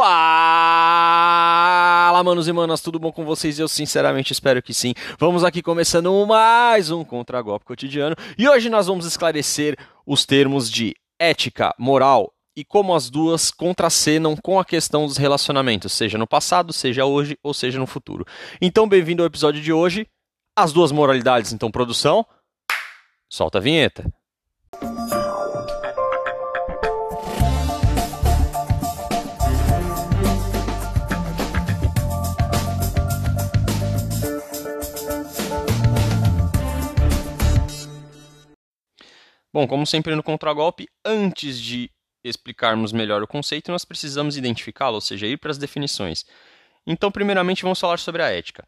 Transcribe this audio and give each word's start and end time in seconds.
Fala, 0.00 0.12
manos 2.22 2.46
e 2.46 2.52
manas, 2.52 2.80
tudo 2.80 3.00
bom 3.00 3.10
com 3.10 3.24
vocês? 3.24 3.58
Eu 3.58 3.66
sinceramente 3.66 4.32
espero 4.32 4.62
que 4.62 4.72
sim. 4.72 4.94
Vamos 5.18 5.42
aqui 5.42 5.60
começando 5.60 6.24
mais 6.24 6.92
um 6.92 7.02
Contra-Golpe 7.02 7.64
Cotidiano 7.64 8.14
e 8.38 8.48
hoje 8.48 8.70
nós 8.70 8.86
vamos 8.86 9.04
esclarecer 9.04 9.76
os 10.06 10.24
termos 10.24 10.70
de 10.70 10.94
ética, 11.18 11.74
moral 11.76 12.32
e 12.56 12.64
como 12.64 12.94
as 12.94 13.10
duas 13.10 13.50
contracenam 13.50 14.36
com 14.36 14.60
a 14.60 14.64
questão 14.64 15.04
dos 15.04 15.16
relacionamentos, 15.16 15.92
seja 15.92 16.16
no 16.16 16.28
passado, 16.28 16.72
seja 16.72 17.04
hoje 17.04 17.36
ou 17.42 17.52
seja 17.52 17.80
no 17.80 17.86
futuro. 17.86 18.24
Então, 18.62 18.88
bem-vindo 18.88 19.24
ao 19.24 19.26
episódio 19.26 19.60
de 19.60 19.72
hoje. 19.72 20.06
As 20.56 20.72
duas 20.72 20.92
moralidades, 20.92 21.52
então, 21.52 21.72
produção. 21.72 22.24
Solta 23.28 23.58
a 23.58 23.60
vinheta. 23.60 24.08
Bom, 39.58 39.66
como 39.66 39.84
sempre 39.84 40.14
no 40.14 40.22
contragolpe, 40.22 40.88
antes 41.04 41.60
de 41.60 41.90
explicarmos 42.22 42.92
melhor 42.92 43.24
o 43.24 43.26
conceito, 43.26 43.72
nós 43.72 43.84
precisamos 43.84 44.36
identificá-lo, 44.36 44.94
ou 44.94 45.00
seja, 45.00 45.26
ir 45.26 45.36
para 45.36 45.50
as 45.50 45.58
definições. 45.58 46.24
Então, 46.86 47.10
primeiramente, 47.10 47.64
vamos 47.64 47.80
falar 47.80 47.98
sobre 47.98 48.22
a 48.22 48.28
ética. 48.28 48.64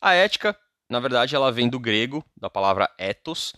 A 0.00 0.14
ética, 0.14 0.58
na 0.90 0.98
verdade, 0.98 1.36
ela 1.36 1.52
vem 1.52 1.68
do 1.68 1.78
grego, 1.78 2.24
da 2.36 2.50
palavra 2.50 2.90
ethos, 2.98 3.54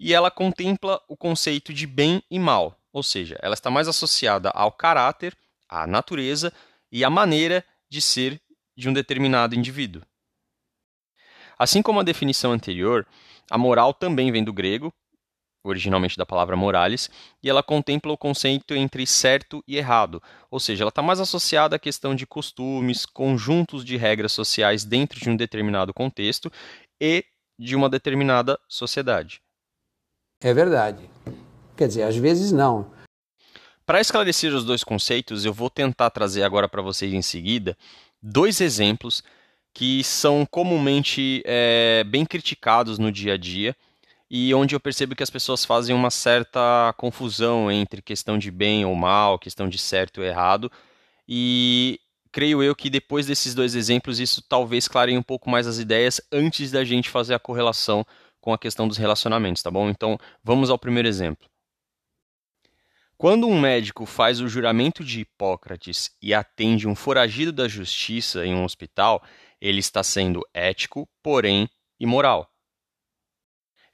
e 0.00 0.12
ela 0.12 0.28
contempla 0.28 1.00
o 1.06 1.16
conceito 1.16 1.72
de 1.72 1.86
bem 1.86 2.20
e 2.28 2.40
mal, 2.40 2.76
ou 2.92 3.04
seja, 3.04 3.38
ela 3.40 3.54
está 3.54 3.70
mais 3.70 3.86
associada 3.86 4.50
ao 4.50 4.72
caráter, 4.72 5.32
à 5.68 5.86
natureza 5.86 6.52
e 6.90 7.04
à 7.04 7.08
maneira 7.08 7.64
de 7.88 8.00
ser 8.00 8.42
de 8.76 8.88
um 8.88 8.92
determinado 8.92 9.54
indivíduo. 9.54 10.02
Assim 11.56 11.82
como 11.82 12.00
a 12.00 12.02
definição 12.02 12.50
anterior, 12.50 13.06
a 13.48 13.56
moral 13.56 13.94
também 13.94 14.32
vem 14.32 14.42
do 14.42 14.52
grego, 14.52 14.92
originalmente 15.68 16.16
da 16.16 16.26
palavra 16.26 16.56
morales, 16.56 17.10
e 17.42 17.48
ela 17.48 17.62
contempla 17.62 18.12
o 18.12 18.16
conceito 18.18 18.74
entre 18.74 19.06
certo 19.06 19.62
e 19.66 19.76
errado, 19.76 20.22
ou 20.50 20.60
seja, 20.60 20.82
ela 20.82 20.88
está 20.88 21.02
mais 21.02 21.20
associada 21.20 21.76
à 21.76 21.78
questão 21.78 22.14
de 22.14 22.26
costumes, 22.26 23.06
conjuntos 23.06 23.84
de 23.84 23.96
regras 23.96 24.32
sociais 24.32 24.84
dentro 24.84 25.20
de 25.20 25.28
um 25.28 25.36
determinado 25.36 25.92
contexto 25.92 26.50
e 27.00 27.24
de 27.58 27.74
uma 27.74 27.88
determinada 27.88 28.58
sociedade. 28.68 29.40
É 30.40 30.52
verdade. 30.52 31.08
Quer 31.76 31.88
dizer, 31.88 32.02
às 32.02 32.16
vezes 32.16 32.52
não. 32.52 32.90
Para 33.84 34.00
esclarecer 34.00 34.52
os 34.52 34.64
dois 34.64 34.82
conceitos, 34.82 35.44
eu 35.44 35.52
vou 35.52 35.70
tentar 35.70 36.10
trazer 36.10 36.42
agora 36.42 36.68
para 36.68 36.82
vocês 36.82 37.12
em 37.12 37.22
seguida 37.22 37.76
dois 38.20 38.60
exemplos 38.60 39.22
que 39.72 40.02
são 40.02 40.46
comumente 40.46 41.42
é, 41.44 42.02
bem 42.04 42.24
criticados 42.24 42.98
no 42.98 43.12
dia 43.12 43.34
a 43.34 43.36
dia 43.36 43.76
e 44.30 44.52
onde 44.54 44.74
eu 44.74 44.80
percebo 44.80 45.14
que 45.14 45.22
as 45.22 45.30
pessoas 45.30 45.64
fazem 45.64 45.94
uma 45.94 46.10
certa 46.10 46.92
confusão 46.96 47.70
entre 47.70 48.02
questão 48.02 48.38
de 48.38 48.50
bem 48.50 48.84
ou 48.84 48.94
mal, 48.94 49.38
questão 49.38 49.68
de 49.68 49.78
certo 49.78 50.18
ou 50.18 50.24
errado. 50.24 50.70
E 51.28 52.00
creio 52.32 52.62
eu 52.62 52.74
que 52.74 52.90
depois 52.90 53.26
desses 53.26 53.54
dois 53.54 53.74
exemplos, 53.74 54.18
isso 54.20 54.42
talvez 54.42 54.88
clareie 54.88 55.16
um 55.16 55.22
pouco 55.22 55.48
mais 55.48 55.66
as 55.66 55.78
ideias 55.78 56.20
antes 56.32 56.70
da 56.70 56.84
gente 56.84 57.08
fazer 57.08 57.34
a 57.34 57.38
correlação 57.38 58.04
com 58.40 58.52
a 58.52 58.58
questão 58.58 58.86
dos 58.86 58.96
relacionamentos, 58.96 59.62
tá 59.62 59.70
bom? 59.70 59.88
Então, 59.88 60.18
vamos 60.42 60.70
ao 60.70 60.78
primeiro 60.78 61.08
exemplo. 61.08 61.48
Quando 63.16 63.48
um 63.48 63.58
médico 63.58 64.04
faz 64.04 64.40
o 64.40 64.48
juramento 64.48 65.02
de 65.02 65.20
Hipócrates 65.20 66.10
e 66.20 66.34
atende 66.34 66.86
um 66.86 66.94
foragido 66.94 67.50
da 67.50 67.66
justiça 67.66 68.44
em 68.44 68.54
um 68.54 68.62
hospital, 68.62 69.22
ele 69.60 69.78
está 69.78 70.02
sendo 70.02 70.46
ético, 70.52 71.08
porém 71.22 71.68
imoral. 71.98 72.50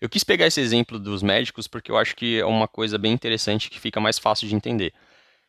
Eu 0.03 0.09
quis 0.09 0.25
pegar 0.25 0.49
esse 0.49 0.61
exemplo 0.61 0.99
dos 0.99 1.23
médicos 1.23 1.69
porque 1.69 1.89
eu 1.89 1.97
acho 1.97 2.17
que 2.17 2.41
é 2.41 2.45
uma 2.45 2.67
coisa 2.67 2.99
bem 2.99 3.13
interessante 3.13 3.71
que 3.71 3.79
fica 3.79 4.01
mais 4.01 4.19
fácil 4.19 4.49
de 4.49 4.55
entender. 4.57 4.93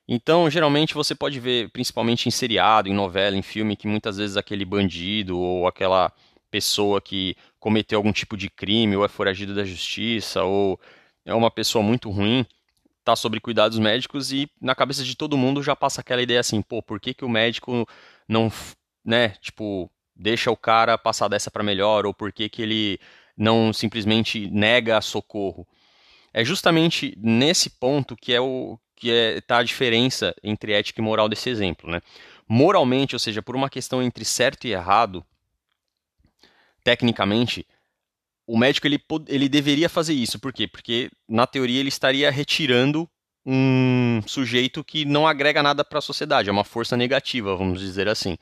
Então, 0.08 0.48
geralmente 0.48 0.94
você 0.94 1.16
pode 1.16 1.40
ver, 1.40 1.72
principalmente 1.72 2.28
em 2.28 2.32
seriado, 2.32 2.88
em 2.88 2.94
novela, 2.94 3.36
em 3.36 3.42
filme, 3.42 3.76
que 3.76 3.88
muitas 3.88 4.18
vezes 4.18 4.38
aquele 4.38 4.64
bandido 4.64 5.40
ou 5.40 5.66
aquela 5.66 6.14
pessoa 6.52 7.02
que 7.02 7.36
cometeu 7.60 7.98
algum 7.98 8.12
tipo 8.12 8.38
de 8.38 8.48
crime 8.48 8.96
ou 8.96 9.04
é 9.04 9.08
foragido 9.08 9.56
da 9.56 9.66
justiça 9.66 10.44
ou 10.44 10.80
é 11.26 11.34
uma 11.34 11.50
pessoa 11.50 11.84
muito 11.84 12.12
ruim, 12.12 12.46
está 13.00 13.16
sobre 13.16 13.40
cuidados 13.40 13.80
médicos 13.80 14.32
e 14.32 14.48
na 14.62 14.76
cabeça 14.76 15.04
de 15.04 15.18
todo 15.18 15.36
mundo 15.36 15.64
já 15.64 15.76
passa 15.76 16.02
aquela 16.02 16.22
ideia 16.22 16.40
assim, 16.40 16.62
pô, 16.62 16.80
por 16.80 17.00
que, 17.00 17.16
que 17.16 17.26
o 17.26 17.30
médico 17.30 17.88
não, 18.28 18.52
né, 19.04 19.30
tipo, 19.42 19.90
deixa 20.16 20.52
o 20.52 20.56
cara 20.56 20.96
passar 20.96 21.28
dessa 21.28 21.50
para 21.50 21.64
melhor 21.64 22.06
ou 22.06 22.14
por 22.14 22.32
que, 22.32 22.48
que 22.48 22.62
ele 22.62 23.00
não 23.38 23.74
simplesmente 23.74 24.50
nega 24.50 25.02
socorro. 25.02 25.68
É 26.34 26.44
justamente 26.44 27.18
nesse 27.22 27.70
ponto 27.70 28.16
que 28.16 28.34
é 28.34 28.42
o 28.42 28.80
que 28.96 29.12
é, 29.12 29.42
tá 29.42 29.58
a 29.58 29.64
diferença 29.64 30.34
entre 30.42 30.74
ética 30.74 31.02
e 31.02 31.04
moral 31.04 31.28
desse 31.28 31.50
exemplo, 31.50 31.92
né? 31.92 32.02
Moralmente, 32.48 33.16
ou 33.16 33.20
seja, 33.20 33.42
por 33.42 33.56
uma 33.56 33.70
questão 33.70 34.02
entre 34.02 34.24
certo 34.24 34.66
e 34.66 34.72
errado, 34.72 35.26
tecnicamente, 36.84 37.66
o 38.46 38.58
médico 38.58 38.88
ele, 38.88 39.02
ele 39.28 39.50
deveria 39.50 39.90
fazer 39.90 40.14
isso. 40.14 40.40
Por 40.40 40.54
quê? 40.54 40.68
Porque, 40.68 41.10
na 41.28 41.48
teoria, 41.48 41.80
ele 41.80 41.90
estaria 41.90 42.30
retirando 42.32 43.10
um 43.46 44.22
sujeito 44.26 44.84
que 44.84 45.06
não 45.06 45.28
agrega 45.28 45.62
nada 45.62 45.84
para 45.84 46.00
a 46.00 46.02
sociedade, 46.02 46.50
é 46.50 46.52
uma 46.52 46.64
força 46.64 46.96
negativa, 46.96 47.56
vamos 47.56 47.80
dizer 47.80 48.08
assim. 48.08 48.38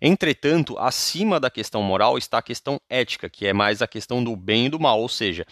Entretanto, 0.00 0.78
acima 0.78 1.38
da 1.38 1.50
questão 1.50 1.82
moral 1.82 2.18
está 2.18 2.38
a 2.38 2.42
questão 2.42 2.80
ética, 2.88 3.28
que 3.28 3.46
é 3.46 3.52
mais 3.52 3.82
a 3.82 3.86
questão 3.86 4.22
do 4.22 4.34
bem 4.36 4.66
e 4.66 4.68
do 4.68 4.80
mal, 4.80 5.00
ou 5.00 5.08
seja, 5.08 5.46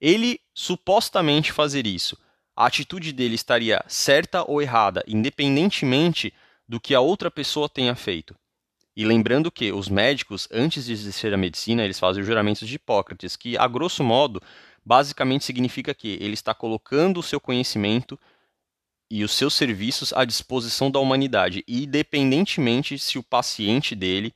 ele 0.00 0.40
supostamente 0.54 1.52
fazer 1.52 1.86
isso, 1.86 2.16
a 2.56 2.66
atitude 2.66 3.12
dele 3.12 3.34
estaria 3.34 3.82
certa 3.88 4.44
ou 4.48 4.60
errada, 4.60 5.02
independentemente 5.06 6.32
do 6.68 6.80
que 6.80 6.94
a 6.94 7.00
outra 7.00 7.30
pessoa 7.30 7.68
tenha 7.68 7.94
feito. 7.94 8.34
E 8.94 9.04
lembrando 9.04 9.50
que 9.50 9.72
os 9.72 9.88
médicos, 9.88 10.46
antes 10.52 10.84
de 10.84 10.92
exercer 10.92 11.32
a 11.32 11.38
medicina, 11.38 11.82
eles 11.82 11.98
fazem 11.98 12.22
o 12.22 12.26
juramento 12.26 12.66
de 12.66 12.74
Hipócrates, 12.74 13.36
que, 13.36 13.56
a 13.56 13.66
grosso 13.66 14.04
modo, 14.04 14.40
basicamente 14.84 15.44
significa 15.44 15.94
que 15.94 16.18
ele 16.20 16.34
está 16.34 16.52
colocando 16.52 17.20
o 17.20 17.22
seu 17.22 17.40
conhecimento 17.40 18.18
e 19.12 19.22
os 19.22 19.32
seus 19.32 19.52
serviços 19.52 20.10
à 20.14 20.24
disposição 20.24 20.90
da 20.90 20.98
humanidade, 20.98 21.62
independentemente 21.68 22.98
se 22.98 23.18
o 23.18 23.22
paciente 23.22 23.94
dele, 23.94 24.34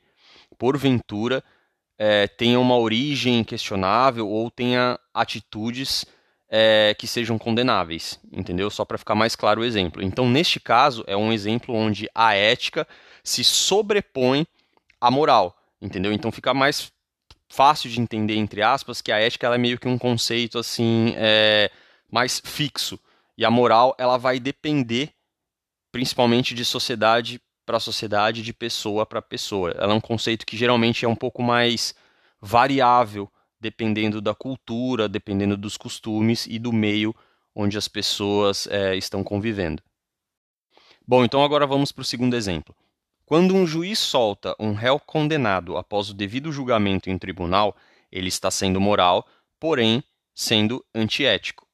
porventura, 0.58 1.42
é, 1.98 2.28
tenha 2.28 2.60
uma 2.60 2.76
origem 2.76 3.42
questionável 3.42 4.28
ou 4.28 4.50
tenha 4.50 5.00
atitudes 5.14 6.04
é, 6.50 6.94
que 6.98 7.06
sejam 7.06 7.38
condenáveis, 7.38 8.20
entendeu? 8.30 8.68
Só 8.68 8.84
para 8.84 8.98
ficar 8.98 9.14
mais 9.14 9.34
claro 9.34 9.62
o 9.62 9.64
exemplo. 9.64 10.02
Então, 10.02 10.28
neste 10.28 10.60
caso, 10.60 11.02
é 11.06 11.16
um 11.16 11.32
exemplo 11.32 11.74
onde 11.74 12.06
a 12.14 12.34
ética 12.34 12.86
se 13.24 13.42
sobrepõe 13.42 14.46
à 15.00 15.10
moral, 15.10 15.56
entendeu? 15.80 16.12
Então, 16.12 16.30
fica 16.30 16.52
mais 16.52 16.92
fácil 17.48 17.88
de 17.88 17.98
entender, 17.98 18.36
entre 18.36 18.60
aspas, 18.60 19.00
que 19.00 19.10
a 19.10 19.18
ética 19.18 19.46
é 19.46 19.56
meio 19.56 19.78
que 19.78 19.88
um 19.88 19.96
conceito 19.96 20.58
assim 20.58 21.14
é, 21.16 21.70
mais 22.12 22.42
fixo 22.44 23.00
e 23.36 23.44
a 23.44 23.50
moral, 23.50 23.94
ela 23.98 24.16
vai 24.16 24.40
depender 24.40 25.12
principalmente 25.92 26.54
de 26.54 26.64
sociedade 26.64 27.40
para 27.64 27.80
sociedade, 27.80 28.42
de 28.42 28.52
pessoa 28.52 29.04
para 29.04 29.20
pessoa. 29.20 29.70
Ela 29.72 29.92
é 29.92 29.96
um 29.96 30.00
conceito 30.00 30.46
que 30.46 30.56
geralmente 30.56 31.04
é 31.04 31.08
um 31.08 31.16
pouco 31.16 31.42
mais 31.42 31.94
variável, 32.40 33.30
dependendo 33.60 34.20
da 34.20 34.34
cultura, 34.34 35.08
dependendo 35.08 35.56
dos 35.56 35.76
costumes 35.76 36.46
e 36.46 36.58
do 36.58 36.72
meio 36.72 37.14
onde 37.54 37.76
as 37.76 37.88
pessoas 37.88 38.66
é, 38.68 38.94
estão 38.96 39.24
convivendo. 39.24 39.82
Bom, 41.06 41.24
então 41.24 41.42
agora 41.42 41.66
vamos 41.66 41.90
para 41.90 42.02
o 42.02 42.04
segundo 42.04 42.36
exemplo. 42.36 42.74
Quando 43.24 43.54
um 43.54 43.66
juiz 43.66 43.98
solta 43.98 44.54
um 44.60 44.72
réu 44.72 45.00
condenado 45.00 45.76
após 45.76 46.10
o 46.10 46.14
devido 46.14 46.52
julgamento 46.52 47.10
em 47.10 47.18
tribunal, 47.18 47.76
ele 48.12 48.28
está 48.28 48.50
sendo 48.50 48.80
moral, 48.80 49.26
porém 49.58 50.04
sendo 50.34 50.84
antiético. 50.94 51.65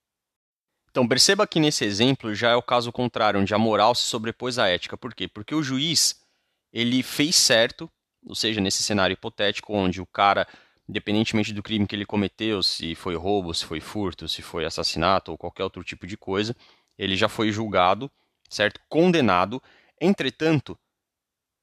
Então, 0.93 1.09
perceba 1.09 1.47
que 1.47 1.59
nesse 1.59 1.87
exemplo 1.87 2.35
já 2.35 2.50
é 2.50 2.55
o 2.55 2.62
caso 2.62 2.93
contrário, 2.93 3.41
onde 3.41 3.55
a 3.55 3.59
moral 3.59 3.94
se 3.94 4.03
sobrepôs 4.03 4.59
à 4.59 4.69
ética. 4.69 4.94
Por 4.94 5.15
quê? 5.15 5.27
Porque 5.27 5.55
o 5.55 5.62
juiz, 5.62 6.21
ele 6.71 7.03
fez 7.03 7.35
certo, 7.35 7.91
ou 8.27 8.35
seja, 8.35 8.61
nesse 8.61 8.83
cenário 8.83 9.15
hipotético 9.15 9.73
onde 9.73 10.03
o 10.03 10.06
cara, 10.06 10.47
independentemente 10.87 11.55
do 11.55 11.62
crime 11.62 11.87
que 11.87 11.97
ele 11.97 12.05
cometeu, 12.05 12.62
se 12.62 12.94
foi 12.94 13.17
roubo, 13.17 13.55
se 13.55 13.65
foi 13.65 13.81
furto, 13.81 14.29
se 14.29 14.43
foi 14.43 14.67
assassinato 14.67 15.33
ou 15.33 15.39
qualquer 15.39 15.65
outro 15.65 15.83
tipo 15.83 16.06
de 16.06 16.15
coisa, 16.15 16.55
ele 16.99 17.17
já 17.17 17.27
foi 17.27 17.50
julgado, 17.50 18.11
certo? 18.50 18.79
Condenado. 18.87 19.62
Entretanto, 19.99 20.79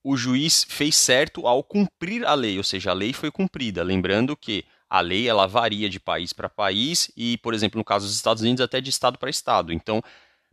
o 0.04 0.18
juiz 0.18 0.66
fez 0.68 0.96
certo 0.96 1.46
ao 1.46 1.64
cumprir 1.64 2.26
a 2.26 2.34
lei, 2.34 2.58
ou 2.58 2.64
seja, 2.64 2.90
a 2.90 2.96
lei 2.96 3.14
foi 3.14 3.30
cumprida. 3.30 3.84
Lembrando 3.84 4.36
que 4.36 4.66
a 4.90 5.02
lei 5.02 5.28
ela 5.28 5.46
varia 5.46 5.90
de 5.90 6.00
país 6.00 6.34
para 6.34 6.50
país 6.50 7.12
e, 7.16 7.38
por 7.38 7.54
exemplo, 7.54 7.78
no 7.78 7.84
caso 7.84 8.06
dos 8.06 8.16
Estados 8.16 8.42
Unidos, 8.42 8.62
até 8.62 8.82
de 8.82 8.90
estado 8.90 9.18
para 9.18 9.30
estado. 9.30 9.72
Então, 9.72 10.02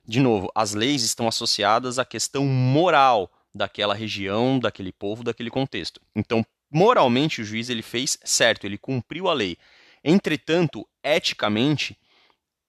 de 0.07 0.21
novo, 0.21 0.51
as 0.55 0.75
leis 0.75 1.03
estão 1.03 1.27
associadas 1.27 1.99
à 1.99 2.05
questão 2.05 2.45
moral 2.45 3.33
daquela 3.55 3.95
região, 3.95 4.59
daquele 4.59 4.93
povo, 4.93 5.25
daquele 5.25 5.51
contexto. 5.51 6.01
Então, 6.15 6.45
moralmente, 6.71 7.41
o 7.41 7.45
juiz 7.45 7.71
ele 7.71 7.83
fez 7.83 8.19
certo, 8.23 8.65
ele 8.65 8.77
cumpriu 8.77 9.29
a 9.29 9.33
lei. 9.33 9.57
Entretanto, 10.05 10.87
eticamente, 11.03 11.99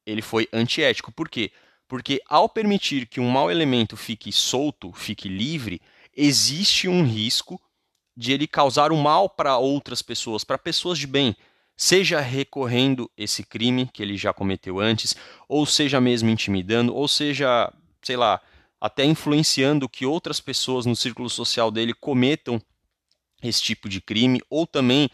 ele 0.05 0.21
foi 0.21 0.47
antiético. 0.53 1.11
Por 1.11 1.27
quê? 1.27 1.51
Porque 1.87 2.21
ao 2.27 2.47
permitir 2.47 3.05
que 3.05 3.19
um 3.19 3.29
mau 3.29 3.51
elemento 3.51 3.95
fique 3.97 4.31
solto, 4.31 4.91
fique 4.93 5.27
livre, 5.27 5.81
existe 6.15 6.87
um 6.87 7.03
risco 7.05 7.61
de 8.15 8.31
ele 8.31 8.47
causar 8.47 8.91
um 8.91 8.99
mal 9.01 9.29
para 9.29 9.57
outras 9.57 10.01
pessoas, 10.01 10.43
para 10.43 10.57
pessoas 10.57 10.97
de 10.97 11.05
bem, 11.05 11.35
seja 11.77 12.19
recorrendo 12.19 13.09
esse 13.15 13.43
crime 13.43 13.87
que 13.93 14.01
ele 14.01 14.17
já 14.17 14.33
cometeu 14.33 14.79
antes, 14.79 15.15
ou 15.47 15.63
seja 15.63 16.01
mesmo 16.01 16.27
intimidando, 16.29 16.93
ou 16.95 17.07
seja, 17.07 17.71
sei 18.01 18.17
lá, 18.17 18.41
até 18.81 19.05
influenciando 19.05 19.87
que 19.87 20.05
outras 20.05 20.39
pessoas 20.39 20.87
no 20.87 20.95
círculo 20.95 21.29
social 21.29 21.69
dele 21.69 21.93
cometam 21.93 22.59
esse 23.43 23.61
tipo 23.61 23.87
de 23.87 24.01
crime, 24.01 24.41
ou 24.49 24.65
também 24.65 25.09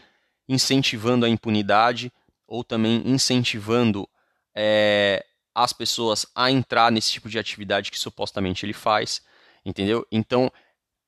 incentivando 0.48 1.26
a 1.26 1.28
impunidade, 1.28 2.10
ou 2.46 2.64
também 2.64 3.02
incentivando 3.04 4.08
é, 4.54 5.24
as 5.54 5.72
pessoas 5.72 6.26
a 6.34 6.50
entrar 6.50 6.90
nesse 6.90 7.12
tipo 7.12 7.28
de 7.28 7.38
atividade 7.38 7.90
que 7.90 7.98
supostamente 7.98 8.64
ele 8.64 8.72
faz, 8.72 9.22
entendeu? 9.64 10.06
Então, 10.10 10.50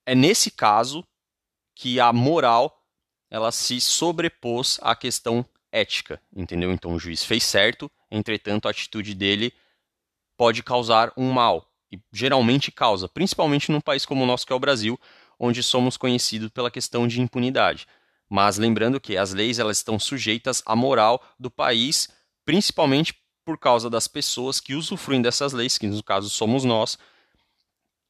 é 0.05 0.15
nesse 0.15 0.51
caso 0.51 1.07
que 1.75 1.99
a 1.99 2.13
moral 2.13 2.86
ela 3.31 3.51
se 3.53 3.81
sobrepôs 3.81 4.79
à 4.83 4.95
questão 4.95 5.45
ética, 5.71 6.21
entendeu? 6.35 6.73
Então 6.73 6.95
o 6.95 6.99
juiz 6.99 7.25
fez 7.25 7.45
certo, 7.45 7.91
entretanto 8.11 8.67
a 8.67 8.71
atitude 8.71 9.15
dele 9.15 9.53
pode 10.37 10.63
causar 10.63 11.13
um 11.17 11.33
mal 11.33 11.71
e 11.91 12.01
geralmente 12.13 12.71
causa, 12.71 13.09
principalmente 13.09 13.71
num 13.71 13.81
país 13.81 14.05
como 14.05 14.25
o 14.25 14.27
nosso 14.27 14.47
que 14.47 14.53
é 14.53 14.57
o 14.57 14.61
Brasil, 14.61 14.99
onde 15.39 15.63
somos 15.63 15.97
conhecidos 15.97 16.51
pela 16.51 16.71
questão 16.71 17.07
de 17.07 17.21
impunidade. 17.21 17.87
Mas 18.29 18.59
lembrando 18.59 19.01
que 19.01 19.17
as 19.17 19.33
leis 19.33 19.59
elas 19.59 19.79
estão 19.79 19.99
sujeitas 19.99 20.63
à 20.67 20.75
moral 20.75 21.23
do 21.39 21.51
país, 21.51 22.09
principalmente 22.45 23.15
por 23.45 23.57
causa 23.59 23.89
das 23.89 24.09
pessoas 24.09 24.59
que 24.61 24.75
usufruem 24.75 25.23
dessas 25.23 25.53
leis, 25.53 25.79
que 25.79 25.87
no 25.87 26.03
caso 26.03 26.29
somos 26.29 26.65
nós, 26.65 26.99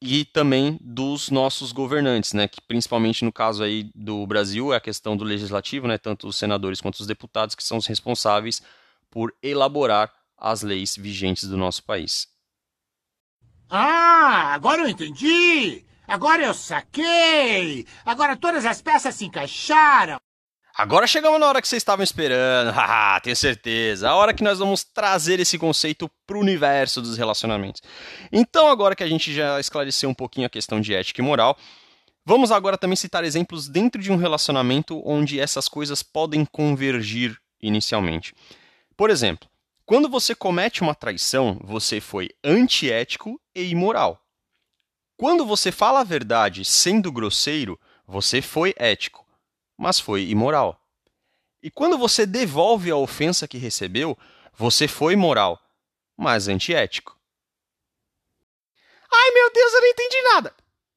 e 0.01 0.25
também 0.25 0.79
dos 0.81 1.31
nossos 1.31 1.73
governantes, 1.73 2.33
né, 2.33 2.47
que 2.47 2.61
principalmente 2.61 3.25
no 3.25 3.33
caso 3.33 3.63
aí 3.63 3.91
do 3.95 4.27
Brasil 4.27 4.73
é 4.73 4.77
a 4.77 4.81
questão 4.81 5.17
do 5.17 5.25
legislativo, 5.25 5.89
né, 5.89 5.97
tanto 5.97 6.29
os 6.29 6.37
senadores 6.37 6.81
quanto 6.81 7.01
os 7.01 7.07
deputados 7.07 7.55
que 7.55 7.65
são 7.65 7.79
os 7.79 7.87
responsáveis 7.87 8.63
por 9.11 9.35
elaborar 9.43 10.13
as 10.37 10.63
leis 10.63 10.97
vigentes 10.97 11.49
do 11.49 11.57
nosso 11.57 11.83
país. 11.83 12.29
Ah, 13.71 14.53
agora 14.55 14.83
eu 14.83 14.89
entendi! 14.89 15.85
Agora 16.07 16.45
eu 16.45 16.55
saquei! 16.55 17.87
Agora 18.05 18.37
todas 18.37 18.65
as 18.65 18.81
peças 18.81 19.15
se 19.15 19.25
encaixaram! 19.25 20.19
Agora 20.79 21.07
chegamos 21.07 21.41
na 21.41 21.49
hora 21.49 21.63
que 21.63 21.67
vocês 21.67 21.81
estavam 21.81 22.05
esperando, 22.05 22.69
haha, 22.77 23.19
tenho 23.21 23.35
certeza. 23.35 24.11
A 24.11 24.15
hora 24.15 24.35
que 24.35 24.45
nós 24.45 24.59
vamos 24.59 24.85
trazer 24.85 25.41
esse 25.41 25.57
conceito 25.57 26.07
para 26.27 26.37
o 26.37 26.41
universo 26.41 27.01
dos 27.01 27.17
relacionamentos. 27.17 27.81
Então, 28.31 28.69
agora 28.69 28.95
que 28.95 29.03
a 29.03 29.09
gente 29.09 29.33
já 29.33 29.59
esclareceu 29.59 30.11
um 30.11 30.15
pouquinho 30.15 30.47
a 30.47 30.51
questão 30.51 30.79
de 30.79 30.95
ética 30.95 31.23
e 31.23 31.25
moral, 31.25 31.57
vamos 32.27 32.53
agora 32.53 32.77
também 32.77 32.95
citar 32.95 33.25
exemplos 33.25 33.69
dentro 33.69 34.03
de 34.03 34.13
um 34.13 34.17
relacionamento 34.17 35.01
onde 35.03 35.41
essas 35.41 35.67
coisas 35.67 36.03
podem 36.03 36.45
convergir 36.45 37.39
inicialmente. 37.63 38.35
Por 38.95 39.09
exemplo, 39.09 39.49
quando 39.87 40.11
você 40.11 40.35
comete 40.35 40.83
uma 40.83 40.95
traição, 40.95 41.59
você 41.65 42.03
foi 42.03 42.29
antiético 42.45 43.41
e 43.55 43.63
imoral. 43.71 44.21
Quando 45.17 45.47
você 45.47 45.73
fala 45.73 46.01
a 46.01 46.05
verdade 46.05 46.67
sendo 46.67 47.11
grosseiro, 47.11 47.81
você 48.07 48.43
foi 48.43 48.75
ético 48.77 49.26
mas 49.77 50.01
foi 50.01 50.29
imoral. 50.29 50.81
E 51.63 51.71
quando 51.71 51.99
você 51.99 52.25
devolve 52.25 52.91
a 52.91 52.97
ofensa 52.97 53.49
que 53.49 53.59
recebeu, 53.59 54.17
você 54.55 54.87
foi 54.87 55.17
moral, 55.17 55.61
mas 56.17 56.49
antiético. 56.49 57.19
Ai 59.11 59.31
meu 59.33 59.53
Deus, 59.53 59.73
eu 59.73 59.81
não 59.81 59.89
entendi 59.89 60.23
nada! 60.23 60.55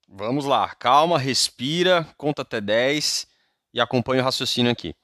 Vamos 0.08 0.44
lá, 0.44 0.74
calma, 0.74 1.18
respira, 1.18 2.06
conta 2.16 2.42
até 2.42 2.60
10 2.60 3.26
e 3.72 3.80
acompanha 3.80 4.22
o 4.22 4.24
raciocínio 4.24 4.72
aqui. 4.72 4.94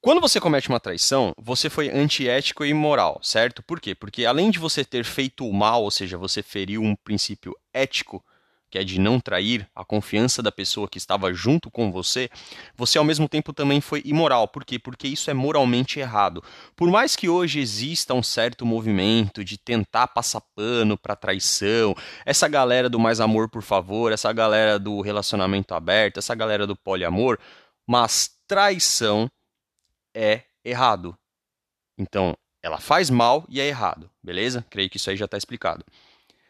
Quando 0.00 0.20
você 0.20 0.40
comete 0.40 0.68
uma 0.68 0.80
traição, 0.80 1.32
você 1.38 1.70
foi 1.70 1.88
antiético 1.88 2.64
e 2.64 2.70
imoral, 2.70 3.20
certo? 3.22 3.62
Por 3.62 3.80
quê? 3.80 3.94
Porque 3.94 4.24
além 4.24 4.50
de 4.50 4.58
você 4.58 4.84
ter 4.84 5.04
feito 5.04 5.46
o 5.46 5.52
mal, 5.52 5.84
ou 5.84 5.90
seja, 5.92 6.18
você 6.18 6.42
feriu 6.42 6.82
um 6.82 6.96
princípio 6.96 7.56
ético, 7.72 8.24
que 8.72 8.78
é 8.78 8.84
de 8.84 8.98
não 8.98 9.20
trair 9.20 9.68
a 9.76 9.84
confiança 9.84 10.42
da 10.42 10.50
pessoa 10.50 10.88
que 10.88 10.96
estava 10.96 11.30
junto 11.34 11.70
com 11.70 11.92
você, 11.92 12.30
você 12.74 12.96
ao 12.96 13.04
mesmo 13.04 13.28
tempo 13.28 13.52
também 13.52 13.82
foi 13.82 14.00
imoral. 14.02 14.48
Por 14.48 14.64
quê? 14.64 14.78
Porque 14.78 15.06
isso 15.06 15.30
é 15.30 15.34
moralmente 15.34 16.00
errado. 16.00 16.42
Por 16.74 16.90
mais 16.90 17.14
que 17.14 17.28
hoje 17.28 17.60
exista 17.60 18.14
um 18.14 18.22
certo 18.22 18.64
movimento 18.64 19.44
de 19.44 19.58
tentar 19.58 20.08
passar 20.08 20.40
pano 20.56 20.96
para 20.96 21.14
traição, 21.14 21.94
essa 22.24 22.48
galera 22.48 22.88
do 22.88 22.98
mais 22.98 23.20
amor, 23.20 23.50
por 23.50 23.60
favor, 23.60 24.10
essa 24.10 24.32
galera 24.32 24.78
do 24.78 25.02
relacionamento 25.02 25.74
aberto, 25.74 26.16
essa 26.16 26.34
galera 26.34 26.66
do 26.66 26.74
poliamor, 26.74 27.38
mas 27.86 28.30
traição 28.46 29.30
é 30.14 30.44
errado. 30.64 31.14
Então, 31.98 32.34
ela 32.62 32.78
faz 32.78 33.10
mal 33.10 33.44
e 33.50 33.60
é 33.60 33.68
errado, 33.68 34.10
beleza? 34.22 34.64
Creio 34.70 34.88
que 34.88 34.96
isso 34.96 35.10
aí 35.10 35.16
já 35.18 35.26
está 35.26 35.36
explicado. 35.36 35.84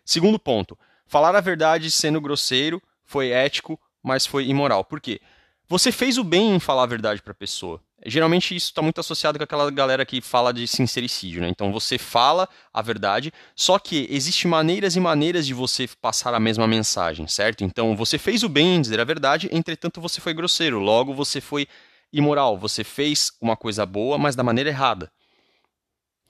Segundo 0.05 0.39
ponto, 0.39 0.79
Falar 1.13 1.37
a 1.37 1.43
verdade 1.43 1.91
sendo 1.91 2.23
grosseiro 2.23 2.83
foi 3.05 3.33
ético, 3.33 3.79
mas 4.03 4.25
foi 4.25 4.47
imoral. 4.47 4.83
Por 4.83 4.99
quê? 4.99 5.21
Você 5.69 5.93
fez 5.93 6.17
o 6.17 6.25
bem 6.25 6.55
em 6.55 6.59
falar 6.59 6.85
a 6.85 6.87
verdade 6.87 7.21
para 7.21 7.33
a 7.33 7.35
pessoa. 7.35 7.83
Geralmente 8.07 8.57
isso 8.57 8.69
está 8.69 8.81
muito 8.81 8.99
associado 8.99 9.37
com 9.37 9.45
aquela 9.45 9.71
galera 9.71 10.07
que 10.07 10.23
fala 10.23 10.55
de 10.55 10.67
sincericídio, 10.67 11.43
né? 11.43 11.51
Então 11.51 11.71
você 11.71 11.99
fala 11.99 12.49
a 12.73 12.81
verdade, 12.81 13.31
só 13.55 13.79
que 13.79 14.07
existem 14.09 14.51
maneiras 14.51 14.97
e 14.97 15.01
maneiras 15.01 15.47
de 15.47 15.53
você 15.53 15.87
passar 16.01 16.33
a 16.33 16.41
mesma 16.41 16.67
mensagem, 16.67 17.29
certo? 17.29 17.63
Então 17.63 17.95
você 17.95 18.17
fez 18.17 18.43
o 18.43 18.49
bem 18.49 18.77
em 18.77 18.81
dizer 18.81 18.99
a 18.99 19.05
verdade, 19.05 19.51
entretanto 19.53 20.01
você 20.01 20.19
foi 20.19 20.33
grosseiro, 20.33 20.79
logo 20.79 21.13
você 21.13 21.43
foi 21.43 21.69
imoral, 22.11 22.57
você 22.57 22.83
fez 22.83 23.33
uma 23.39 23.55
coisa 23.55 23.85
boa, 23.85 24.17
mas 24.17 24.35
da 24.35 24.43
maneira 24.43 24.71
errada. 24.71 25.13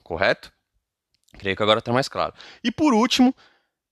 Correto? 0.03 0.51
Creio 1.39 1.55
que 1.55 1.63
agora 1.63 1.79
está 1.79 1.93
mais 1.93 2.09
claro. 2.09 2.33
E 2.61 2.69
por 2.69 2.93
último, 2.93 3.33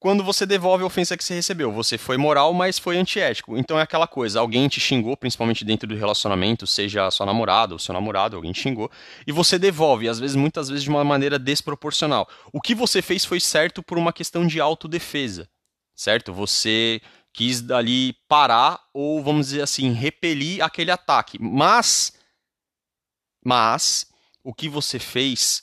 quando 0.02 0.24
você 0.24 0.48
devolve 0.48 0.84
a 0.84 0.88
ofensa 0.88 1.16
que 1.16 1.24
você 1.24 1.36
recebeu. 1.36 1.72
Você 1.72 1.96
foi 1.96 2.18
moral, 2.18 2.56
mas 2.56 2.80
foi 2.80 2.98
antiético. 2.98 3.56
Então 3.56 3.78
é 3.78 3.84
aquela 3.84 4.08
coisa, 4.08 4.40
alguém 4.40 4.68
te 4.68 4.80
xingou, 4.80 5.16
principalmente 5.16 5.64
dentro 5.64 5.88
do 5.88 5.96
relacionamento, 5.96 6.66
seja 6.66 7.12
sua 7.12 7.28
namorada 7.28 7.74
ou 7.74 7.80
seu 7.80 7.94
namorado, 7.94 8.36
alguém 8.36 8.52
te 8.52 8.62
xingou, 8.62 8.90
e 9.28 9.32
você 9.32 9.60
devolve, 9.60 10.10
às 10.10 10.20
vezes, 10.20 10.36
muitas 10.36 10.70
vezes 10.70 10.84
de 10.84 10.90
uma 10.90 11.04
maneira 11.04 11.38
desproporcional. 11.38 12.28
O 12.52 12.60
que 12.60 12.74
você 12.74 13.00
fez 13.00 13.24
foi 13.24 13.40
certo 13.40 13.84
por 13.84 13.96
uma 13.96 14.12
questão 14.12 14.48
de 14.48 14.60
autodefesa, 14.60 15.48
certo? 15.96 16.34
Você 16.34 17.00
quis 17.32 17.62
dali 17.62 18.14
parar 18.28 18.80
ou, 18.92 19.22
vamos 19.22 19.50
dizer 19.50 19.62
assim, 19.62 19.92
repelir 19.92 20.64
aquele 20.64 20.90
ataque. 20.90 21.38
Mas, 21.40 22.14
mas, 23.46 24.08
o 24.44 24.52
que 24.52 24.68
você 24.68 24.98
fez 24.98 25.62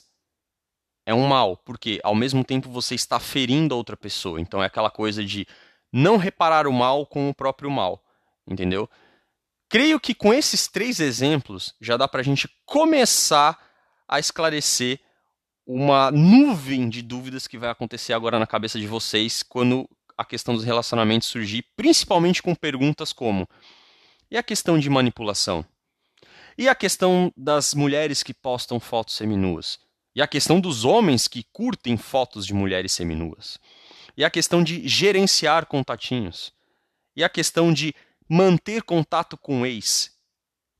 é 1.05 1.13
um 1.13 1.27
mal, 1.27 1.57
porque 1.57 1.99
ao 2.03 2.15
mesmo 2.15 2.43
tempo 2.43 2.69
você 2.69 2.95
está 2.95 3.19
ferindo 3.19 3.73
a 3.73 3.77
outra 3.77 3.97
pessoa. 3.97 4.39
Então 4.39 4.61
é 4.61 4.65
aquela 4.65 4.89
coisa 4.89 5.23
de 5.23 5.47
não 5.91 6.17
reparar 6.17 6.67
o 6.67 6.73
mal 6.73 7.05
com 7.05 7.29
o 7.29 7.33
próprio 7.33 7.69
mal, 7.71 8.03
entendeu? 8.47 8.89
Creio 9.69 9.99
que 9.99 10.13
com 10.13 10.33
esses 10.33 10.67
três 10.67 10.99
exemplos 10.99 11.75
já 11.79 11.97
dá 11.97 12.07
para 12.07 12.21
a 12.21 12.23
gente 12.23 12.49
começar 12.65 13.57
a 14.07 14.19
esclarecer 14.19 14.99
uma 15.65 16.09
nuvem 16.09 16.89
de 16.89 17.03
dúvidas 17.03 17.45
que 17.45 17.57
vai 17.57 17.69
acontecer 17.69 18.13
agora 18.13 18.39
na 18.39 18.47
cabeça 18.47 18.79
de 18.79 18.87
vocês 18.87 19.43
quando 19.43 19.87
a 20.17 20.25
questão 20.25 20.55
dos 20.55 20.63
relacionamentos 20.63 21.27
surgir, 21.27 21.63
principalmente 21.77 22.41
com 22.41 22.55
perguntas 22.55 23.13
como: 23.13 23.47
e 24.31 24.37
a 24.37 24.43
questão 24.43 24.79
de 24.79 24.89
manipulação? 24.89 25.63
E 26.57 26.67
a 26.67 26.75
questão 26.75 27.31
das 27.37 27.73
mulheres 27.73 28.21
que 28.21 28.33
postam 28.33 28.79
fotos 28.79 29.15
seminuas? 29.15 29.79
E 30.15 30.21
a 30.21 30.27
questão 30.27 30.59
dos 30.59 30.85
homens 30.85 31.27
que 31.27 31.43
curtem 31.51 31.97
fotos 31.97 32.45
de 32.45 32.53
mulheres 32.53 32.91
seminuas. 32.91 33.59
E 34.17 34.23
a 34.23 34.29
questão 34.29 34.63
de 34.63 34.87
gerenciar 34.87 35.65
contatinhos. 35.65 36.53
E 37.15 37.23
a 37.23 37.29
questão 37.29 37.71
de 37.71 37.93
manter 38.27 38.83
contato 38.83 39.37
com 39.37 39.65
ex. 39.65 40.17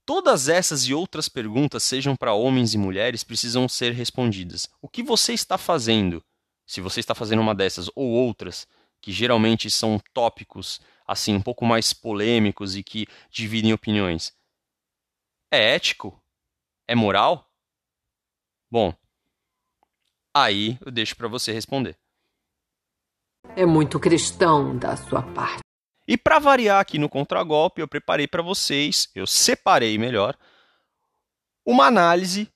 Todas 0.05 0.50
essas 0.50 0.88
e 0.88 0.93
outras 0.93 1.29
perguntas, 1.29 1.83
sejam 1.83 2.15
para 2.15 2.33
homens 2.33 2.74
e 2.74 2.77
mulheres, 2.77 3.24
precisam 3.24 3.69
ser 3.69 3.93
respondidas. 3.93 4.67
O 4.81 4.89
que 4.89 5.03
você 5.03 5.33
está 5.33 5.57
fazendo? 5.57 6.24
Se 6.65 6.81
você 6.81 7.00
está 7.00 7.13
fazendo 7.13 7.41
uma 7.41 7.53
dessas 7.53 7.89
ou 7.95 8.07
outras, 8.07 8.67
que 9.01 9.12
geralmente 9.12 9.69
são 9.69 10.00
tópicos 10.13 10.81
assim 11.07 11.33
um 11.33 11.41
pouco 11.41 11.65
mais 11.65 11.91
polêmicos 11.91 12.75
e 12.75 12.83
que 12.83 13.07
dividem 13.31 13.74
opiniões. 13.74 14.31
É 15.51 15.74
ético? 15.74 16.21
É 16.88 16.93
moral? 16.93 17.51
Bom, 18.69 18.93
Aí 20.36 20.77
eu 20.86 20.91
deixo 20.91 21.15
para 21.15 21.27
você 21.27 21.51
responder. 21.51 21.98
É 23.55 23.65
muito 23.65 24.00
cristão 24.00 24.77
da 24.77 24.95
sua 24.95 25.21
parte. 25.21 25.62
E 26.07 26.17
para 26.17 26.39
variar 26.39 26.79
aqui 26.79 26.98
no 26.98 27.09
contragolpe, 27.09 27.81
eu 27.81 27.88
preparei 27.88 28.27
para 28.27 28.41
vocês, 28.41 29.09
eu 29.13 29.27
separei 29.27 29.98
melhor, 29.98 30.36
uma 31.65 31.86
análise 31.86 32.51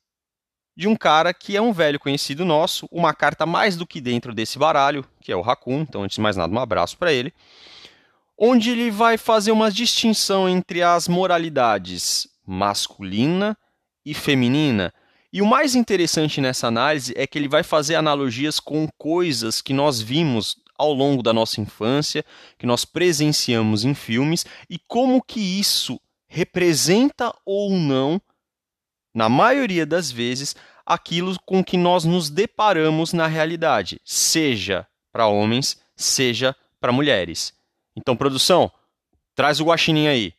de 0.75 0.87
um 0.87 0.95
cara 0.95 1.33
que 1.33 1.55
é 1.55 1.61
um 1.61 1.71
velho 1.71 1.99
conhecido 1.99 2.43
nosso, 2.43 2.87
uma 2.91 3.13
carta 3.13 3.45
mais 3.45 3.77
do 3.77 3.85
que 3.85 4.01
dentro 4.01 4.33
desse 4.33 4.57
baralho, 4.57 5.05
que 5.21 5.31
é 5.31 5.35
o 5.35 5.41
Raccoon, 5.41 5.81
então 5.81 6.03
antes 6.03 6.15
de 6.15 6.21
mais 6.21 6.35
nada 6.35 6.53
um 6.53 6.59
abraço 6.59 6.97
para 6.97 7.13
ele, 7.13 7.31
onde 8.37 8.71
ele 8.71 8.89
vai 8.89 9.17
fazer 9.17 9.51
uma 9.51 9.71
distinção 9.71 10.49
entre 10.49 10.81
as 10.81 11.07
moralidades 11.07 12.27
masculina 12.45 13.55
e 14.05 14.13
feminina. 14.13 14.93
E 15.33 15.41
o 15.41 15.47
mais 15.47 15.73
interessante 15.73 16.39
nessa 16.39 16.67
análise 16.67 17.11
é 17.17 17.25
que 17.25 17.39
ele 17.39 17.47
vai 17.47 17.63
fazer 17.63 17.95
analogias 17.95 18.59
com 18.59 18.87
coisas 18.99 19.61
que 19.61 19.73
nós 19.73 19.99
vimos 19.99 20.57
ao 20.77 20.93
longo 20.93 21.23
da 21.23 21.33
nossa 21.33 21.59
infância, 21.59 22.23
que 22.55 22.67
nós 22.67 22.85
presenciamos 22.85 23.83
em 23.83 23.95
filmes 23.95 24.45
e 24.69 24.77
como 24.87 25.23
que 25.23 25.39
isso 25.39 25.99
representa 26.27 27.33
ou 27.43 27.71
não, 27.71 28.21
na 29.11 29.27
maioria 29.27 29.87
das 29.87 30.11
vezes, 30.11 30.55
aquilo 30.85 31.35
com 31.47 31.63
que 31.63 31.77
nós 31.77 32.05
nos 32.05 32.29
deparamos 32.29 33.11
na 33.11 33.25
realidade, 33.25 33.99
seja 34.05 34.85
para 35.11 35.25
homens, 35.25 35.81
seja 35.95 36.55
para 36.79 36.91
mulheres. 36.91 37.53
Então, 37.95 38.15
produção, 38.15 38.71
traz 39.33 39.59
o 39.59 39.65
guaxinim 39.65 40.07
aí. 40.07 40.33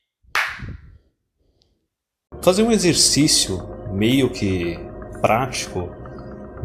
Fazer 2.40 2.62
um 2.62 2.70
exercício 2.70 3.74
meio 3.94 4.28
que 4.28 4.76
prático 5.24 5.88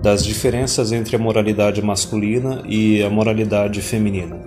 das 0.02 0.22
diferenças 0.22 0.92
entre 0.92 1.16
a 1.16 1.20
moralidade 1.20 1.82
masculina 1.82 2.62
e 2.68 3.02
a 3.02 3.10
moralidade 3.10 3.82
feminina. 3.82 4.38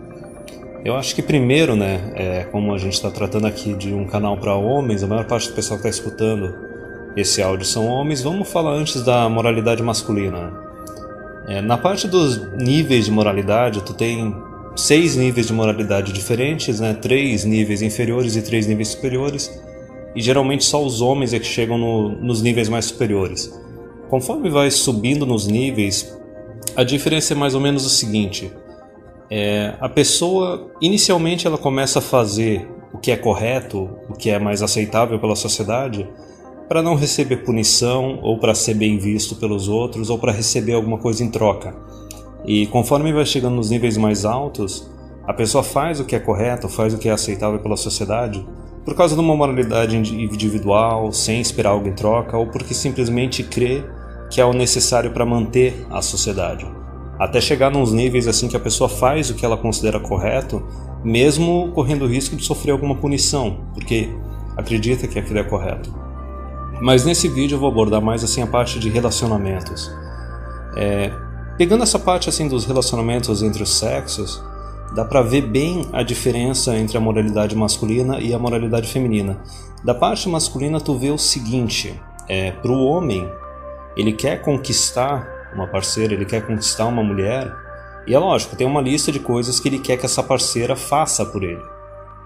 Eu 0.84 0.96
acho 0.96 1.14
que 1.14 1.22
primeiro, 1.22 1.74
né, 1.74 2.12
é, 2.14 2.44
como 2.44 2.74
a 2.74 2.78
gente 2.78 2.92
está 2.92 3.10
tratando 3.10 3.46
aqui 3.46 3.72
de 3.72 3.94
um 3.94 4.04
canal 4.04 4.36
para 4.36 4.54
homens, 4.54 5.02
a 5.02 5.06
maior 5.06 5.24
parte 5.24 5.48
do 5.48 5.54
pessoal 5.54 5.80
que 5.80 5.88
está 5.88 6.02
escutando 6.02 6.54
esse 7.16 7.40
áudio 7.40 7.64
são 7.64 7.86
homens, 7.86 8.20
vamos 8.20 8.52
falar 8.52 8.72
antes 8.72 9.00
da 9.02 9.26
moralidade 9.30 9.82
masculina. 9.82 10.52
É, 11.48 11.62
na 11.62 11.78
parte 11.78 12.06
dos 12.06 12.38
níveis 12.58 13.06
de 13.06 13.10
moralidade, 13.10 13.82
tu 13.82 13.94
tem 13.94 14.36
seis 14.76 15.16
níveis 15.16 15.46
de 15.46 15.54
moralidade 15.54 16.12
diferentes, 16.12 16.80
né, 16.80 16.92
três 16.92 17.46
níveis 17.46 17.80
inferiores 17.80 18.36
e 18.36 18.42
três 18.42 18.66
níveis 18.66 18.88
superiores, 18.88 19.50
e 20.14 20.20
geralmente 20.20 20.64
só 20.64 20.84
os 20.84 21.00
homens 21.00 21.32
é 21.32 21.38
que 21.38 21.46
chegam 21.46 21.78
no, 21.78 22.10
nos 22.10 22.42
níveis 22.42 22.68
mais 22.68 22.84
superiores. 22.84 23.50
Conforme 24.12 24.50
vai 24.50 24.70
subindo 24.70 25.24
nos 25.24 25.46
níveis, 25.46 26.14
a 26.76 26.84
diferença 26.84 27.32
é 27.32 27.34
mais 27.34 27.54
ou 27.54 27.60
menos 27.62 27.86
o 27.86 27.88
seguinte: 27.88 28.52
é, 29.30 29.74
a 29.80 29.88
pessoa 29.88 30.70
inicialmente 30.82 31.46
ela 31.46 31.56
começa 31.56 31.98
a 31.98 32.02
fazer 32.02 32.68
o 32.92 32.98
que 32.98 33.10
é 33.10 33.16
correto, 33.16 33.88
o 34.10 34.12
que 34.12 34.28
é 34.28 34.38
mais 34.38 34.60
aceitável 34.60 35.18
pela 35.18 35.34
sociedade, 35.34 36.06
para 36.68 36.82
não 36.82 36.94
receber 36.94 37.38
punição 37.38 38.18
ou 38.22 38.38
para 38.38 38.54
ser 38.54 38.74
bem 38.74 38.98
visto 38.98 39.36
pelos 39.36 39.66
outros 39.66 40.10
ou 40.10 40.18
para 40.18 40.30
receber 40.30 40.74
alguma 40.74 40.98
coisa 40.98 41.24
em 41.24 41.30
troca. 41.30 41.74
E 42.44 42.66
conforme 42.66 43.14
vai 43.14 43.24
chegando 43.24 43.54
nos 43.54 43.70
níveis 43.70 43.96
mais 43.96 44.26
altos, 44.26 44.92
a 45.26 45.32
pessoa 45.32 45.64
faz 45.64 46.00
o 46.00 46.04
que 46.04 46.14
é 46.14 46.20
correto, 46.20 46.68
faz 46.68 46.92
o 46.92 46.98
que 46.98 47.08
é 47.08 47.12
aceitável 47.12 47.60
pela 47.60 47.78
sociedade, 47.78 48.46
por 48.84 48.94
causa 48.94 49.14
de 49.14 49.22
uma 49.22 49.34
moralidade 49.34 49.96
individual, 49.96 51.10
sem 51.14 51.40
esperar 51.40 51.70
algo 51.70 51.88
em 51.88 51.94
troca, 51.94 52.36
ou 52.36 52.48
porque 52.48 52.74
simplesmente 52.74 53.42
crê 53.42 53.82
que 54.32 54.40
é 54.40 54.44
o 54.46 54.54
necessário 54.54 55.10
para 55.10 55.26
manter 55.26 55.86
a 55.90 56.00
sociedade. 56.00 56.66
Até 57.18 57.38
chegar 57.38 57.70
nos 57.70 57.92
níveis 57.92 58.26
assim 58.26 58.48
que 58.48 58.56
a 58.56 58.60
pessoa 58.60 58.88
faz 58.88 59.28
o 59.28 59.34
que 59.34 59.44
ela 59.44 59.58
considera 59.58 60.00
correto, 60.00 60.66
mesmo 61.04 61.70
correndo 61.74 62.06
o 62.06 62.08
risco 62.08 62.34
de 62.34 62.42
sofrer 62.42 62.72
alguma 62.72 62.96
punição, 62.96 63.58
porque 63.74 64.08
acredita 64.56 65.06
que 65.06 65.18
aquilo 65.18 65.38
é 65.38 65.44
correto. 65.44 65.94
Mas 66.80 67.04
nesse 67.04 67.28
vídeo 67.28 67.56
eu 67.56 67.60
vou 67.60 67.68
abordar 67.68 68.00
mais 68.00 68.24
assim 68.24 68.40
a 68.40 68.46
parte 68.46 68.78
de 68.78 68.88
relacionamentos. 68.88 69.92
É, 70.78 71.12
pegando 71.58 71.82
essa 71.82 71.98
parte 71.98 72.30
assim 72.30 72.48
dos 72.48 72.64
relacionamentos 72.64 73.42
entre 73.42 73.62
os 73.62 73.76
sexos, 73.78 74.42
dá 74.94 75.04
para 75.04 75.20
ver 75.20 75.42
bem 75.42 75.86
a 75.92 76.02
diferença 76.02 76.74
entre 76.74 76.96
a 76.96 77.00
moralidade 77.00 77.54
masculina 77.54 78.18
e 78.18 78.32
a 78.32 78.38
moralidade 78.38 78.90
feminina. 78.90 79.42
Da 79.84 79.94
parte 79.94 80.26
masculina 80.26 80.80
tu 80.80 80.96
vê 80.96 81.10
o 81.10 81.18
seguinte: 81.18 82.00
é, 82.26 82.50
para 82.50 82.72
o 82.72 82.82
homem 82.86 83.28
ele 83.96 84.12
quer 84.12 84.40
conquistar 84.42 85.50
uma 85.54 85.66
parceira, 85.66 86.14
ele 86.14 86.24
quer 86.24 86.46
conquistar 86.46 86.86
uma 86.86 87.02
mulher, 87.02 87.52
e 88.06 88.14
é 88.14 88.18
lógico, 88.18 88.56
tem 88.56 88.66
uma 88.66 88.80
lista 88.80 89.12
de 89.12 89.20
coisas 89.20 89.60
que 89.60 89.68
ele 89.68 89.78
quer 89.78 89.96
que 89.96 90.06
essa 90.06 90.22
parceira 90.22 90.74
faça 90.74 91.24
por 91.24 91.42
ele. 91.42 91.62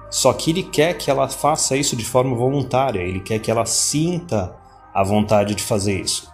Só 0.09 0.33
que 0.33 0.51
ele 0.51 0.63
quer 0.63 0.95
que 0.95 1.11
ela 1.11 1.29
faça 1.29 1.77
isso 1.77 1.97
de 1.97 2.05
forma 2.05 2.35
voluntária, 2.35 3.01
ele 3.01 3.21
quer 3.21 3.39
que 3.39 3.51
ela 3.51 3.67
sinta 3.67 4.55
a 4.95 5.03
vontade 5.03 5.55
de 5.55 5.63
fazer 5.63 6.01
isso 6.01 6.31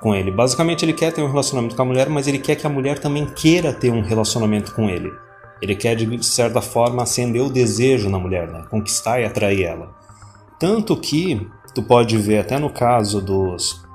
com 0.00 0.14
ele. 0.14 0.30
Basicamente, 0.30 0.84
ele 0.84 0.92
quer 0.92 1.12
ter 1.12 1.22
um 1.22 1.28
relacionamento 1.28 1.74
com 1.74 1.82
a 1.82 1.84
mulher, 1.84 2.08
mas 2.08 2.28
ele 2.28 2.38
quer 2.38 2.54
que 2.54 2.66
a 2.66 2.70
mulher 2.70 2.98
também 2.98 3.26
queira 3.26 3.72
ter 3.72 3.90
um 3.90 4.02
relacionamento 4.02 4.74
com 4.74 4.88
ele. 4.88 5.12
Ele 5.60 5.74
quer, 5.74 5.96
de 5.96 6.24
certa 6.24 6.60
forma, 6.60 7.02
acender 7.02 7.42
o 7.42 7.50
desejo 7.50 8.10
na 8.10 8.18
mulher, 8.18 8.46
né? 8.48 8.64
conquistar 8.70 9.20
e 9.20 9.24
atrair 9.24 9.64
ela. 9.64 9.88
Tanto 10.60 10.96
que 10.96 11.48
tu 11.74 11.82
pode 11.82 12.16
ver 12.18 12.38
até 12.38 12.58
no 12.58 12.70
caso 12.70 13.20
dos 13.20 13.85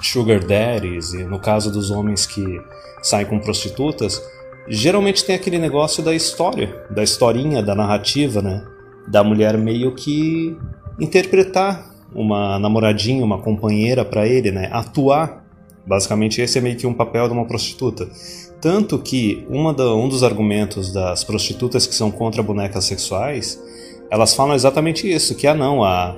sugar 0.00 0.44
daddies, 0.44 1.12
e 1.12 1.24
no 1.24 1.38
caso 1.38 1.70
dos 1.70 1.90
homens 1.90 2.26
que 2.26 2.60
saem 3.02 3.26
com 3.26 3.38
prostitutas, 3.38 4.22
geralmente 4.68 5.24
tem 5.24 5.34
aquele 5.34 5.58
negócio 5.58 6.02
da 6.02 6.14
história, 6.14 6.84
da 6.90 7.02
historinha, 7.02 7.62
da 7.62 7.74
narrativa, 7.74 8.40
né? 8.40 8.64
Da 9.08 9.24
mulher 9.24 9.56
meio 9.58 9.94
que 9.94 10.56
interpretar 10.98 11.90
uma 12.14 12.58
namoradinha, 12.58 13.24
uma 13.24 13.38
companheira 13.38 14.04
para 14.04 14.26
ele, 14.26 14.50
né? 14.50 14.68
Atuar. 14.72 15.44
Basicamente 15.86 16.40
esse 16.40 16.58
é 16.58 16.60
meio 16.60 16.76
que 16.76 16.86
um 16.86 16.94
papel 16.94 17.26
de 17.26 17.34
uma 17.34 17.46
prostituta. 17.46 18.08
Tanto 18.60 18.98
que 18.98 19.46
uma 19.48 19.72
da, 19.72 19.94
um 19.94 20.08
dos 20.08 20.22
argumentos 20.22 20.92
das 20.92 21.24
prostitutas 21.24 21.86
que 21.86 21.94
são 21.94 22.10
contra 22.10 22.42
bonecas 22.42 22.84
sexuais, 22.84 23.60
elas 24.10 24.34
falam 24.34 24.54
exatamente 24.54 25.10
isso, 25.10 25.34
que 25.34 25.46
ah 25.46 25.54
não, 25.54 25.82
a 25.82 26.16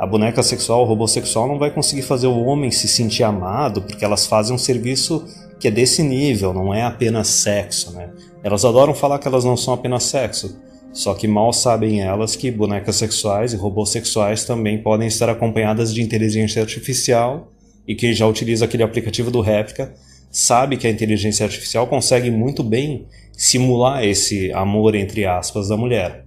a 0.00 0.06
boneca 0.06 0.42
sexual, 0.42 0.80
o 0.80 0.86
robô 0.86 1.06
sexual 1.06 1.46
não 1.46 1.58
vai 1.58 1.70
conseguir 1.70 2.00
fazer 2.00 2.26
o 2.26 2.42
homem 2.46 2.70
se 2.70 2.88
sentir 2.88 3.22
amado, 3.22 3.82
porque 3.82 4.02
elas 4.02 4.26
fazem 4.26 4.54
um 4.54 4.58
serviço 4.58 5.26
que 5.60 5.68
é 5.68 5.70
desse 5.70 6.02
nível, 6.02 6.54
não 6.54 6.72
é 6.72 6.82
apenas 6.82 7.28
sexo, 7.28 7.92
né? 7.92 8.08
Elas 8.42 8.64
adoram 8.64 8.94
falar 8.94 9.18
que 9.18 9.28
elas 9.28 9.44
não 9.44 9.58
são 9.58 9.74
apenas 9.74 10.04
sexo, 10.04 10.58
só 10.90 11.12
que 11.12 11.28
mal 11.28 11.52
sabem 11.52 12.00
elas 12.00 12.34
que 12.34 12.50
bonecas 12.50 12.96
sexuais 12.96 13.52
e 13.52 13.56
robôs 13.56 13.90
sexuais 13.90 14.42
também 14.42 14.82
podem 14.82 15.06
estar 15.06 15.28
acompanhadas 15.28 15.92
de 15.92 16.00
inteligência 16.00 16.62
artificial 16.62 17.52
e 17.86 17.94
quem 17.94 18.14
já 18.14 18.26
utiliza 18.26 18.64
aquele 18.64 18.82
aplicativo 18.82 19.30
do 19.30 19.42
Réplica 19.42 19.92
sabe 20.30 20.78
que 20.78 20.86
a 20.86 20.90
inteligência 20.90 21.44
artificial 21.44 21.86
consegue 21.86 22.30
muito 22.30 22.64
bem 22.64 23.04
simular 23.34 24.02
esse 24.02 24.50
amor 24.52 24.94
entre 24.94 25.26
aspas 25.26 25.68
da 25.68 25.76
mulher. 25.76 26.24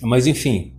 Mas 0.00 0.28
enfim, 0.28 0.74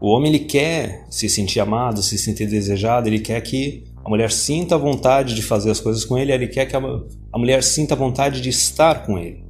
o 0.00 0.08
homem 0.08 0.32
ele 0.32 0.44
quer 0.44 1.04
se 1.10 1.28
sentir 1.28 1.60
amado, 1.60 2.02
se 2.02 2.16
sentir 2.16 2.46
desejado, 2.46 3.06
ele 3.06 3.18
quer 3.18 3.40
que 3.42 3.84
a 4.02 4.08
mulher 4.08 4.32
sinta 4.32 4.74
a 4.74 4.78
vontade 4.78 5.34
de 5.34 5.42
fazer 5.42 5.70
as 5.70 5.78
coisas 5.78 6.04
com 6.04 6.16
ele, 6.16 6.32
ele 6.32 6.48
quer 6.48 6.64
que 6.64 6.74
a, 6.74 6.80
a 6.80 7.38
mulher 7.38 7.62
sinta 7.62 7.94
a 7.94 7.96
vontade 7.98 8.40
de 8.40 8.48
estar 8.48 9.04
com 9.04 9.18
ele. 9.18 9.44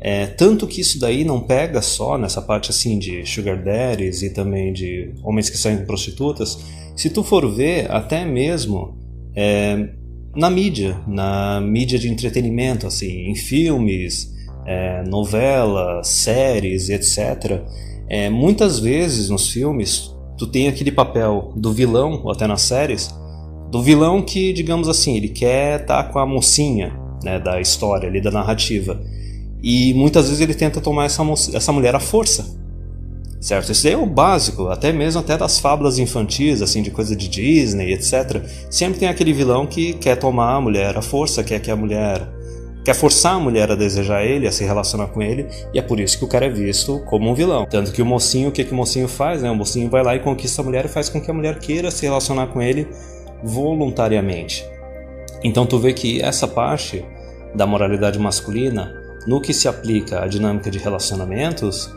É, 0.00 0.26
tanto 0.26 0.66
que 0.66 0.80
isso 0.80 0.98
daí 1.00 1.24
não 1.24 1.40
pega 1.40 1.82
só 1.82 2.16
nessa 2.16 2.40
parte 2.40 2.70
assim 2.70 2.98
de 2.98 3.24
sugar 3.26 3.62
daddies 3.62 4.22
e 4.22 4.30
também 4.30 4.72
de 4.72 5.12
homens 5.22 5.50
que 5.50 5.56
saem 5.56 5.84
prostitutas. 5.84 6.58
Se 6.96 7.10
tu 7.10 7.24
for 7.24 7.52
ver, 7.52 7.90
até 7.90 8.24
mesmo 8.24 8.98
é, 9.34 9.88
na 10.34 10.48
mídia, 10.48 11.00
na 11.06 11.60
mídia 11.60 11.98
de 11.98 12.08
entretenimento, 12.08 12.86
assim, 12.86 13.28
em 13.28 13.34
filmes, 13.34 14.32
é, 14.64 15.02
novelas, 15.04 16.06
séries, 16.08 16.88
etc 16.88 17.62
é, 18.12 18.28
muitas 18.28 18.78
vezes 18.78 19.30
nos 19.30 19.48
filmes, 19.48 20.14
tu 20.36 20.46
tem 20.46 20.68
aquele 20.68 20.92
papel 20.92 21.50
do 21.56 21.72
vilão, 21.72 22.20
ou 22.22 22.30
até 22.30 22.46
nas 22.46 22.60
séries, 22.60 23.08
do 23.70 23.82
vilão 23.82 24.20
que, 24.20 24.52
digamos 24.52 24.86
assim, 24.86 25.16
ele 25.16 25.30
quer 25.30 25.80
estar 25.80 26.02
tá 26.02 26.12
com 26.12 26.18
a 26.18 26.26
mocinha 26.26 26.92
né, 27.24 27.40
da 27.40 27.58
história 27.58 28.06
ali, 28.06 28.20
da 28.20 28.30
narrativa. 28.30 29.00
E 29.62 29.94
muitas 29.94 30.26
vezes 30.26 30.42
ele 30.42 30.52
tenta 30.52 30.78
tomar 30.78 31.06
essa, 31.06 31.22
essa 31.54 31.72
mulher 31.72 31.94
à 31.94 32.00
força. 32.00 32.54
Certo? 33.40 33.72
Isso 33.72 33.88
é 33.88 33.96
o 33.96 34.04
básico, 34.04 34.68
até 34.68 34.92
mesmo 34.92 35.18
até 35.18 35.38
das 35.38 35.58
fábulas 35.58 35.98
infantis, 35.98 36.60
assim, 36.60 36.82
de 36.82 36.90
coisa 36.90 37.16
de 37.16 37.26
Disney, 37.28 37.94
etc. 37.94 38.44
Sempre 38.70 39.00
tem 39.00 39.08
aquele 39.08 39.32
vilão 39.32 39.66
que 39.66 39.94
quer 39.94 40.16
tomar 40.16 40.56
a 40.56 40.60
mulher 40.60 40.98
à 40.98 41.02
força, 41.02 41.42
quer 41.42 41.60
que 41.60 41.70
a 41.70 41.76
mulher 41.76 42.28
quer 42.84 42.94
forçar 42.94 43.34
a 43.34 43.38
mulher 43.38 43.70
a 43.70 43.74
desejar 43.74 44.24
ele, 44.24 44.46
a 44.46 44.52
se 44.52 44.64
relacionar 44.64 45.08
com 45.08 45.22
ele, 45.22 45.48
e 45.72 45.78
é 45.78 45.82
por 45.82 46.00
isso 46.00 46.18
que 46.18 46.24
o 46.24 46.28
cara 46.28 46.46
é 46.46 46.50
visto 46.50 47.00
como 47.06 47.30
um 47.30 47.34
vilão. 47.34 47.66
Tanto 47.66 47.92
que 47.92 48.02
o 48.02 48.06
mocinho, 48.06 48.48
o 48.48 48.52
que, 48.52 48.64
que 48.64 48.72
o 48.72 48.76
mocinho 48.76 49.08
faz? 49.08 49.42
Né? 49.42 49.50
O 49.50 49.54
mocinho 49.54 49.88
vai 49.88 50.02
lá 50.02 50.16
e 50.16 50.20
conquista 50.20 50.62
a 50.62 50.64
mulher 50.64 50.84
e 50.86 50.88
faz 50.88 51.08
com 51.08 51.20
que 51.20 51.30
a 51.30 51.34
mulher 51.34 51.58
queira 51.58 51.90
se 51.90 52.04
relacionar 52.04 52.48
com 52.48 52.60
ele 52.60 52.88
voluntariamente. 53.42 54.64
Então 55.44 55.66
tu 55.66 55.78
vê 55.78 55.92
que 55.92 56.20
essa 56.22 56.46
parte 56.46 57.04
da 57.54 57.66
moralidade 57.66 58.18
masculina, 58.18 59.00
no 59.26 59.40
que 59.40 59.52
se 59.52 59.68
aplica 59.68 60.22
à 60.22 60.26
dinâmica 60.26 60.70
de 60.70 60.78
relacionamentos, 60.78 61.90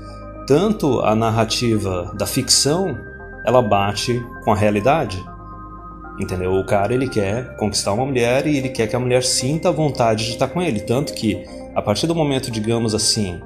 tanto 0.48 1.00
a 1.02 1.16
narrativa 1.16 2.12
da 2.18 2.26
ficção, 2.26 2.98
ela 3.44 3.62
bate 3.62 4.24
com 4.44 4.52
a 4.52 4.56
realidade. 4.56 5.24
Entendeu? 6.20 6.54
O 6.54 6.66
cara 6.66 6.94
ele 6.94 7.10
quer 7.10 7.56
conquistar 7.58 7.92
uma 7.94 8.06
mulher 8.06 8.48
e 8.48 8.58
ele 8.58 8.70
quer 8.70 8.88
que 8.88 8.96
a 8.96 9.00
mulher 9.00 9.24
sinta 9.24 9.70
a 9.70 9.72
vontade 9.72 10.26
de 10.26 10.32
estar 10.32 10.48
com 10.48 10.62
ele, 10.62 10.80
tanto 10.80 11.14
que 11.14 11.44
a 11.76 11.82
partir 11.82 12.08
do 12.08 12.16
momento, 12.16 12.50
digamos 12.50 12.96
assim, 12.96 13.42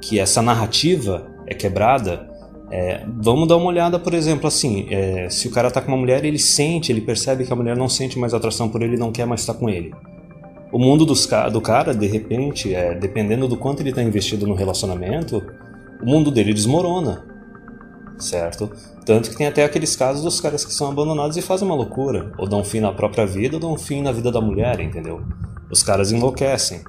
que 0.00 0.18
essa 0.18 0.42
narrativa 0.42 1.26
é 1.46 1.54
quebrada, 1.54 2.28
é, 2.70 3.04
vamos 3.06 3.48
dar 3.48 3.56
uma 3.56 3.66
olhada, 3.66 3.98
por 3.98 4.12
exemplo, 4.12 4.46
assim, 4.46 4.86
é, 4.90 5.30
se 5.30 5.48
o 5.48 5.50
cara 5.50 5.70
tá 5.70 5.80
com 5.80 5.88
uma 5.88 5.96
mulher, 5.96 6.24
ele 6.24 6.38
sente, 6.38 6.92
ele 6.92 7.00
percebe 7.00 7.44
que 7.44 7.52
a 7.52 7.56
mulher 7.56 7.76
não 7.76 7.88
sente 7.88 8.18
mais 8.18 8.34
atração 8.34 8.68
por 8.68 8.82
ele, 8.82 8.96
não 8.96 9.12
quer 9.12 9.26
mais 9.26 9.40
estar 9.40 9.54
com 9.54 9.68
ele. 9.68 9.92
O 10.70 10.78
mundo 10.78 11.06
dos, 11.06 11.26
do 11.50 11.60
cara, 11.60 11.94
de 11.94 12.06
repente, 12.06 12.74
é, 12.74 12.94
dependendo 12.94 13.48
do 13.48 13.56
quanto 13.56 13.80
ele 13.80 13.88
está 13.90 14.02
investido 14.02 14.46
no 14.46 14.54
relacionamento, 14.54 15.42
o 16.02 16.06
mundo 16.06 16.30
dele 16.30 16.52
desmorona, 16.52 17.24
certo? 18.18 18.70
Tanto 19.04 19.30
que 19.30 19.36
tem 19.36 19.46
até 19.46 19.64
aqueles 19.64 19.96
casos 19.96 20.22
dos 20.22 20.40
caras 20.40 20.64
que 20.64 20.72
são 20.72 20.90
abandonados 20.90 21.36
e 21.36 21.42
fazem 21.42 21.66
uma 21.66 21.74
loucura, 21.74 22.32
ou 22.38 22.46
dão 22.46 22.62
fim 22.62 22.80
na 22.80 22.92
própria 22.92 23.26
vida, 23.26 23.56
ou 23.56 23.60
dão 23.60 23.78
fim 23.78 24.02
na 24.02 24.12
vida 24.12 24.30
da 24.30 24.40
mulher, 24.40 24.80
entendeu? 24.80 25.22
Os 25.70 25.82
caras 25.82 26.12
enlouquecem. 26.12 26.82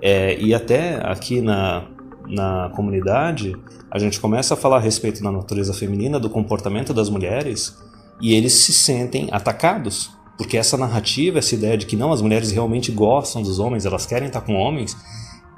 É, 0.00 0.36
e 0.40 0.52
até 0.52 0.96
aqui 1.06 1.40
na, 1.40 1.84
na 2.26 2.70
comunidade, 2.74 3.54
a 3.90 3.98
gente 3.98 4.18
começa 4.18 4.54
a 4.54 4.56
falar 4.56 4.78
a 4.78 4.80
respeito 4.80 5.22
da 5.22 5.30
natureza 5.30 5.72
feminina, 5.72 6.18
do 6.18 6.30
comportamento 6.30 6.92
das 6.92 7.08
mulheres, 7.08 7.76
e 8.20 8.34
eles 8.34 8.54
se 8.54 8.72
sentem 8.72 9.28
atacados. 9.30 10.10
Porque 10.36 10.56
essa 10.56 10.76
narrativa, 10.76 11.38
essa 11.38 11.54
ideia 11.54 11.76
de 11.76 11.86
que 11.86 11.94
não, 11.94 12.10
as 12.12 12.22
mulheres 12.22 12.50
realmente 12.50 12.90
gostam 12.90 13.42
dos 13.42 13.58
homens, 13.58 13.84
elas 13.84 14.06
querem 14.06 14.28
estar 14.28 14.40
com 14.40 14.54
homens, 14.54 14.96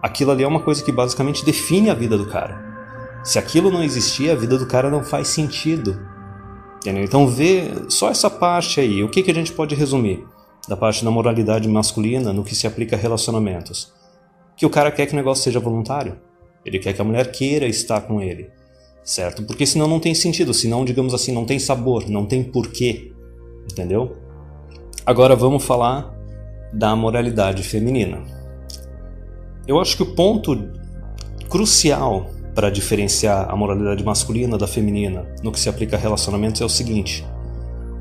aquilo 0.03 0.33
ali 0.33 0.43
é 0.43 0.47
uma 0.47 0.61
coisa 0.61 0.83
que 0.85 0.93
basicamente 0.93 1.45
define 1.45 1.89
a 1.89 1.95
vida 1.95 2.19
do 2.19 2.27
cara. 2.27 2.64
Se 3.25 3.39
aquilo 3.39 3.71
não 3.71 3.83
existir, 3.83 4.31
a 4.31 4.35
vida 4.35 4.59
do 4.59 4.67
cara 4.67 4.91
não 4.91 5.03
faz 5.03 5.29
sentido. 5.29 5.99
Entendeu? 6.77 7.03
Então 7.03 7.27
vê 7.27 7.73
só 7.89 8.11
essa 8.11 8.29
parte 8.29 8.79
aí. 8.79 9.03
O 9.03 9.09
que, 9.09 9.23
que 9.23 9.31
a 9.31 9.35
gente 9.35 9.51
pode 9.51 9.75
resumir 9.75 10.23
da 10.69 10.77
parte 10.77 11.03
da 11.03 11.11
moralidade 11.11 11.67
masculina 11.67 12.35
no 12.35 12.45
que 12.45 12.55
se 12.55 12.67
aplica 12.67 12.95
a 12.95 12.99
relacionamentos? 12.99 13.91
Que 14.55 14.67
o 14.67 14.71
cara 14.71 14.91
quer 14.91 15.07
que 15.07 15.15
o 15.15 15.17
negócio 15.17 15.43
seja 15.43 15.59
voluntário. 15.59 16.19
Ele 16.65 16.79
quer 16.79 16.93
que 16.93 17.01
a 17.01 17.05
mulher 17.05 17.33
queira 17.33 17.67
estar 17.67 18.03
com 18.03 18.21
ele. 18.21 18.51
Certo? 19.03 19.43
Porque 19.43 19.67
senão 19.67 19.89
não 19.89 19.99
tem 19.99 20.15
sentido, 20.15 20.53
senão, 20.53 20.85
digamos 20.85 21.15
assim, 21.15 21.33
não 21.33 21.47
tem 21.47 21.59
sabor, 21.59 22.09
não 22.09 22.27
tem 22.27 22.45
porquê. 22.45 23.11
Entendeu? 23.71 24.19
Agora 25.07 25.35
vamos 25.35 25.65
falar 25.65 26.15
da 26.73 26.95
moralidade 26.95 27.63
feminina. 27.63 28.23
Eu 29.67 29.81
acho 29.81 29.97
que 29.97 30.03
o 30.03 30.15
ponto 30.15 30.71
crucial 31.49 32.31
para 32.55 32.71
diferenciar 32.71 33.51
a 33.51 33.57
moralidade 33.57 34.05
masculina 34.05 34.57
da 34.57 34.67
feminina 34.67 35.27
no 35.43 35.51
que 35.51 35.59
se 35.59 35.69
aplica 35.69 35.97
a 35.97 35.99
relacionamentos 35.99 36.61
é 36.61 36.65
o 36.65 36.69
seguinte: 36.69 37.27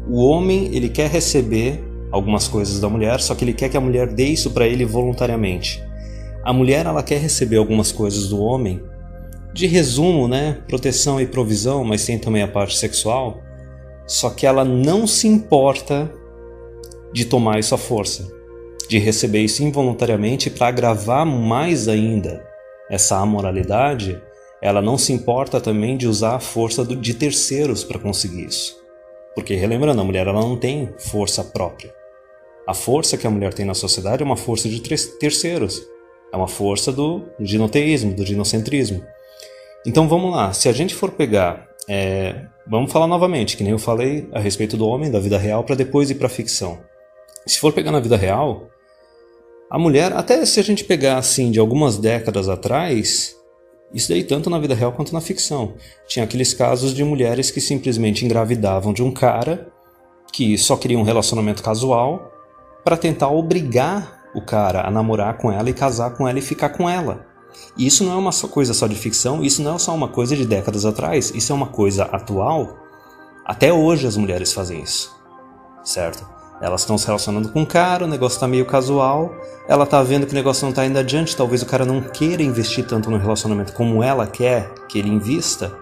o 0.08 0.24
homem 0.24 0.70
ele 0.74 0.90
quer 0.90 1.10
receber 1.10 1.84
algumas 2.12 2.48
coisas 2.48 2.80
da 2.80 2.88
mulher, 2.88 3.20
só 3.20 3.34
que 3.34 3.44
ele 3.44 3.54
quer 3.54 3.70
que 3.70 3.78
a 3.78 3.82
mulher 3.82 4.08
dê 4.08 4.26
isso 4.26 4.52
para 4.52 4.68
ele 4.68 4.86
voluntariamente. 4.86 5.84
A 6.44 6.54
mulher 6.54 6.86
ela 6.86 7.02
quer 7.02 7.20
receber 7.20 7.58
algumas 7.58 7.92
coisas 7.92 8.28
do 8.28 8.40
homem, 8.40 8.82
de 9.54 9.66
resumo, 9.66 10.28
né, 10.28 10.62
proteção 10.68 11.20
e 11.20 11.26
provisão, 11.26 11.84
mas 11.84 12.06
tem 12.06 12.20
também 12.20 12.44
a 12.44 12.48
parte 12.48 12.78
sexual. 12.78 13.42
Só 14.06 14.30
que 14.30 14.46
ela 14.46 14.64
não 14.64 15.08
se 15.08 15.28
importa 15.28 16.12
de 17.14 17.26
tomar 17.26 17.60
isso 17.60 17.74
à 17.74 17.78
força, 17.78 18.28
de 18.90 19.00
receber 19.00 19.40
isso 19.40 19.64
involuntariamente 19.64 20.50
para 20.50 20.68
agravar 20.68 21.26
mais 21.26 21.88
ainda 21.88 22.46
essa 22.90 23.18
amoralidade 23.18 24.22
ela 24.64 24.82
não 24.82 24.98
se 24.98 25.12
importa 25.12 25.60
também 25.60 25.98
de 25.98 26.08
usar 26.08 26.36
a 26.36 26.40
força 26.40 26.86
de 26.86 27.14
terceiros 27.14 27.84
para 27.84 28.00
conseguir 28.00 28.46
isso. 28.46 28.82
Porque, 29.36 29.56
relembrando, 29.56 30.00
a 30.00 30.06
mulher 30.06 30.26
ela 30.26 30.40
não 30.40 30.56
tem 30.56 30.90
força 30.98 31.44
própria. 31.44 31.94
A 32.66 32.74
força 32.74 33.18
que 33.18 33.28
a 33.28 33.30
mulher 33.30 33.54
tem 33.54 33.66
na 33.66 33.74
sociedade 33.74 34.24
é 34.24 34.26
uma 34.26 34.38
força 34.38 34.70
de 34.70 34.80
terceiros. 35.20 35.86
É 36.32 36.38
uma 36.38 36.48
força 36.48 36.94
do 36.94 37.26
ginoteísmo, 37.42 38.14
do 38.14 38.26
ginocentrismo. 38.26 39.04
Então 39.86 40.08
vamos 40.08 40.32
lá, 40.32 40.54
se 40.54 40.70
a 40.70 40.72
gente 40.72 40.96
for 40.96 41.12
pegar. 41.12 41.68
É, 41.90 42.46
vamos 42.66 42.90
falar 42.90 43.08
novamente, 43.08 43.58
que 43.58 43.64
nem 43.64 43.74
eu 43.74 43.80
falei 43.80 44.30
a 44.32 44.40
respeito 44.40 44.78
do 44.78 44.88
homem, 44.88 45.12
da 45.12 45.20
vida 45.20 45.38
real, 45.38 45.66
para 45.66 45.76
depois 45.76 46.10
ir 46.10 46.16
para 46.16 46.28
a 46.28 46.30
ficção. 46.30 46.80
Se 47.46 47.60
for 47.60 47.74
pegar 47.74 47.92
na 47.92 48.00
vida 48.00 48.16
real, 48.16 48.70
a 49.70 49.78
mulher, 49.78 50.14
até 50.14 50.46
se 50.46 50.58
a 50.58 50.64
gente 50.64 50.86
pegar 50.86 51.18
assim 51.18 51.52
de 51.52 51.60
algumas 51.60 51.98
décadas 51.98 52.48
atrás, 52.48 53.36
isso 53.94 54.10
daí 54.10 54.24
tanto 54.24 54.50
na 54.50 54.58
vida 54.60 54.74
real 54.74 54.92
quanto 54.92 55.14
na 55.14 55.22
ficção. 55.22 55.76
Tinha 56.08 56.26
aqueles 56.26 56.54
casos 56.54 56.94
de 56.94 57.04
mulheres 57.04 57.52
que 57.52 57.62
simplesmente 57.62 58.26
engravidavam 58.26 58.92
de 58.92 59.04
um 59.04 59.12
cara 59.12 59.72
que 60.32 60.58
só 60.58 60.76
queria 60.76 60.98
um 60.98 61.04
relacionamento 61.04 61.62
casual 61.62 62.32
para 62.84 62.98
tentar 62.98 63.30
obrigar 63.30 64.24
o 64.34 64.42
cara 64.42 64.82
a 64.86 64.90
namorar 64.90 65.38
com 65.38 65.52
ela 65.52 65.70
e 65.70 65.74
casar 65.74 66.16
com 66.16 66.28
ela 66.28 66.40
e 66.40 66.42
ficar 66.42 66.70
com 66.70 66.90
ela. 66.90 67.28
E 67.78 67.86
isso 67.86 68.04
não 68.04 68.14
é 68.14 68.16
uma 68.16 68.32
coisa 68.50 68.74
só 68.74 68.88
de 68.88 68.96
ficção, 68.96 69.44
isso 69.44 69.62
não 69.62 69.76
é 69.76 69.80
só 69.80 69.94
uma 69.94 70.08
coisa 70.08 70.36
de 70.36 70.46
décadas 70.46 70.86
atrás, 70.86 71.32
isso 71.36 71.52
é 71.52 71.56
uma 71.56 71.68
coisa 71.68 72.06
atual. 72.06 72.78
Até 73.46 73.72
hoje 73.72 74.08
as 74.08 74.18
mulheres 74.18 74.52
fazem 74.52 74.82
isso, 74.82 75.16
certo? 75.84 76.28
Elas 76.62 76.82
estão 76.82 76.98
se 76.98 77.06
relacionando 77.06 77.50
com 77.50 77.64
o 77.64 77.66
cara, 77.66 78.06
o 78.06 78.08
negócio 78.08 78.38
está 78.38 78.48
meio 78.48 78.66
casual, 78.66 79.36
ela 79.68 79.84
está 79.84 80.02
vendo 80.02 80.26
que 80.26 80.32
o 80.32 80.36
negócio 80.36 80.64
não 80.64 80.70
está 80.70 80.86
indo 80.86 80.98
adiante, 80.98 81.36
talvez 81.36 81.62
o 81.62 81.66
cara 81.66 81.86
não 81.86 82.02
queira 82.02 82.42
investir 82.42 82.86
tanto 82.86 83.10
no 83.10 83.18
relacionamento 83.18 83.74
como 83.74 84.02
ela 84.02 84.26
quer 84.26 84.74
que 84.88 84.98
ele 84.98 85.10
invista, 85.10 85.74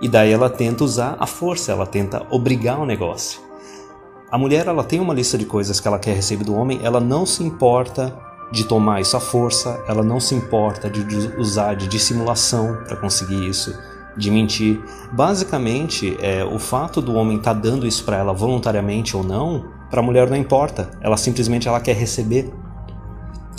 e 0.00 0.08
daí 0.08 0.32
ela 0.32 0.48
tenta 0.48 0.82
usar 0.82 1.16
a 1.18 1.26
força, 1.26 1.72
ela 1.72 1.86
tenta 1.86 2.26
obrigar 2.30 2.80
o 2.80 2.86
negócio. 2.86 3.40
A 4.30 4.38
mulher 4.38 4.66
ela 4.66 4.84
tem 4.84 5.00
uma 5.00 5.12
lista 5.12 5.36
de 5.36 5.44
coisas 5.44 5.80
que 5.80 5.88
ela 5.88 5.98
quer 5.98 6.14
receber 6.14 6.44
do 6.44 6.54
homem, 6.54 6.80
ela 6.82 7.00
não 7.00 7.26
se 7.26 7.42
importa 7.42 8.16
de 8.52 8.64
tomar 8.64 9.00
isso 9.00 9.16
à 9.16 9.20
força, 9.20 9.82
ela 9.86 10.02
não 10.02 10.18
se 10.18 10.34
importa 10.34 10.88
de 10.88 11.04
usar 11.38 11.74
de 11.74 11.86
dissimulação 11.86 12.78
para 12.86 12.96
conseguir 12.96 13.48
isso, 13.48 13.76
de 14.16 14.30
mentir. 14.30 14.80
Basicamente, 15.12 16.16
é, 16.20 16.44
o 16.44 16.58
fato 16.58 17.00
do 17.00 17.14
homem 17.14 17.38
estar 17.38 17.54
tá 17.54 17.60
dando 17.60 17.86
isso 17.86 18.04
para 18.04 18.16
ela 18.16 18.32
voluntariamente 18.32 19.16
ou 19.16 19.22
não, 19.22 19.66
para 19.90 20.00
a 20.00 20.02
mulher 20.02 20.30
não 20.30 20.36
importa, 20.36 20.90
ela 21.00 21.16
simplesmente 21.16 21.66
ela 21.66 21.80
quer 21.80 21.96
receber. 21.96 22.50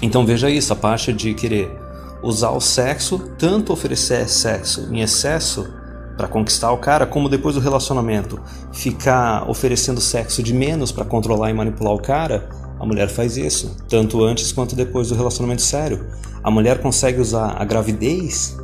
Então 0.01 0.25
veja 0.25 0.49
isso, 0.49 0.71
a 0.73 0.75
parte 0.75 1.11
de 1.11 1.33
querer 1.33 1.77
usar 2.23 2.51
o 2.51 2.61
sexo, 2.61 3.19
tanto 3.37 3.73
oferecer 3.73 4.27
sexo 4.29 4.87
em 4.91 5.01
excesso 5.01 5.67
para 6.15 6.27
conquistar 6.27 6.71
o 6.71 6.77
cara, 6.77 7.05
como 7.05 7.27
depois 7.27 7.55
do 7.55 7.61
relacionamento 7.61 8.39
ficar 8.71 9.49
oferecendo 9.49 9.99
sexo 9.99 10.41
de 10.41 10.53
menos 10.53 10.91
para 10.91 11.03
controlar 11.03 11.49
e 11.49 11.53
manipular 11.53 11.93
o 11.93 12.01
cara, 12.01 12.49
a 12.79 12.85
mulher 12.85 13.09
faz 13.09 13.37
isso, 13.37 13.77
tanto 13.87 14.23
antes 14.23 14.51
quanto 14.51 14.75
depois 14.75 15.09
do 15.09 15.15
relacionamento 15.15 15.61
sério. 15.61 16.07
A 16.43 16.49
mulher 16.49 16.79
consegue 16.81 17.19
usar 17.19 17.55
a 17.59 17.65
gravidez, 17.65 18.57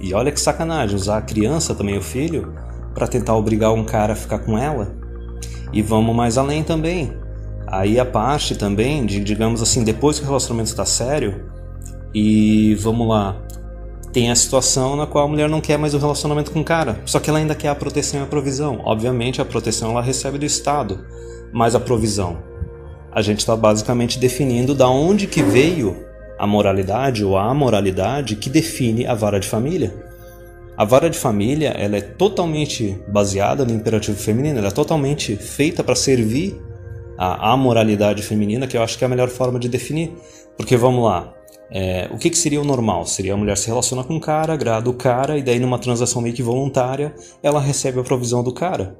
e 0.00 0.12
olha 0.12 0.30
que 0.30 0.40
sacanagem, 0.40 0.96
usar 0.96 1.18
a 1.18 1.22
criança 1.22 1.74
também, 1.74 1.96
o 1.96 2.02
filho, 2.02 2.52
para 2.94 3.06
tentar 3.06 3.34
obrigar 3.34 3.72
um 3.72 3.84
cara 3.84 4.12
a 4.12 4.16
ficar 4.16 4.40
com 4.40 4.58
ela. 4.58 4.95
E 5.76 5.82
vamos 5.82 6.16
mais 6.16 6.38
além 6.38 6.62
também. 6.62 7.12
Aí 7.66 8.00
a 8.00 8.04
parte 8.06 8.56
também 8.56 9.04
de, 9.04 9.20
digamos 9.20 9.60
assim, 9.60 9.84
depois 9.84 10.18
que 10.18 10.24
o 10.24 10.26
relacionamento 10.26 10.70
está 10.70 10.86
sério, 10.86 11.50
e 12.14 12.74
vamos 12.76 13.06
lá, 13.06 13.36
tem 14.10 14.30
a 14.30 14.34
situação 14.34 14.96
na 14.96 15.06
qual 15.06 15.26
a 15.26 15.28
mulher 15.28 15.50
não 15.50 15.60
quer 15.60 15.76
mais 15.78 15.92
o 15.92 15.98
relacionamento 15.98 16.50
com 16.50 16.60
o 16.60 16.64
cara, 16.64 16.98
só 17.04 17.20
que 17.20 17.28
ela 17.28 17.40
ainda 17.40 17.54
quer 17.54 17.68
a 17.68 17.74
proteção 17.74 18.20
e 18.20 18.22
a 18.22 18.26
provisão. 18.26 18.80
Obviamente 18.86 19.42
a 19.42 19.44
proteção 19.44 19.90
ela 19.90 20.00
recebe 20.00 20.38
do 20.38 20.46
Estado, 20.46 21.04
mas 21.52 21.74
a 21.74 21.80
provisão. 21.80 22.38
A 23.12 23.20
gente 23.20 23.40
está 23.40 23.54
basicamente 23.54 24.18
definindo 24.18 24.74
da 24.74 24.88
onde 24.88 25.26
que 25.26 25.42
veio 25.42 25.94
a 26.38 26.46
moralidade 26.46 27.22
ou 27.22 27.36
a 27.36 27.50
amoralidade 27.50 28.36
que 28.36 28.48
define 28.48 29.06
a 29.06 29.12
vara 29.12 29.38
de 29.38 29.46
família. 29.46 30.05
A 30.76 30.84
vara 30.84 31.08
de 31.08 31.18
família 31.18 31.70
ela 31.70 31.96
é 31.96 32.02
totalmente 32.02 32.98
baseada 33.08 33.64
no 33.64 33.72
imperativo 33.72 34.18
feminino, 34.18 34.58
ela 34.58 34.68
é 34.68 34.70
totalmente 34.70 35.34
feita 35.34 35.82
para 35.82 35.94
servir 35.94 36.60
a 37.16 37.52
amoralidade 37.52 38.22
feminina, 38.22 38.66
que 38.66 38.76
eu 38.76 38.82
acho 38.82 38.98
que 38.98 39.04
é 39.04 39.06
a 39.06 39.08
melhor 39.08 39.28
forma 39.28 39.58
de 39.58 39.70
definir. 39.70 40.12
Porque 40.54 40.76
vamos 40.76 41.04
lá, 41.04 41.32
é, 41.70 42.08
o 42.12 42.18
que, 42.18 42.28
que, 42.28 42.36
seria 42.36 42.60
o 42.60 42.64
normal? 42.64 43.06
Seria 43.06 43.34
a 43.34 43.36
mulher 43.36 43.56
se 43.56 43.68
relaciona 43.68 44.04
com 44.04 44.16
o 44.16 44.20
cara, 44.20 44.52
agrada 44.52 44.88
o 44.88 44.94
cara, 44.94 45.38
e 45.38 45.42
daí 45.42 45.58
numa 45.58 45.78
transação 45.78 46.20
meio 46.20 46.34
que 46.34 46.42
voluntária, 46.42 47.14
ela 47.42 47.60
recebe 47.60 47.98
a 47.98 48.04
provisão 48.04 48.42
do 48.42 48.52
cara. 48.52 48.96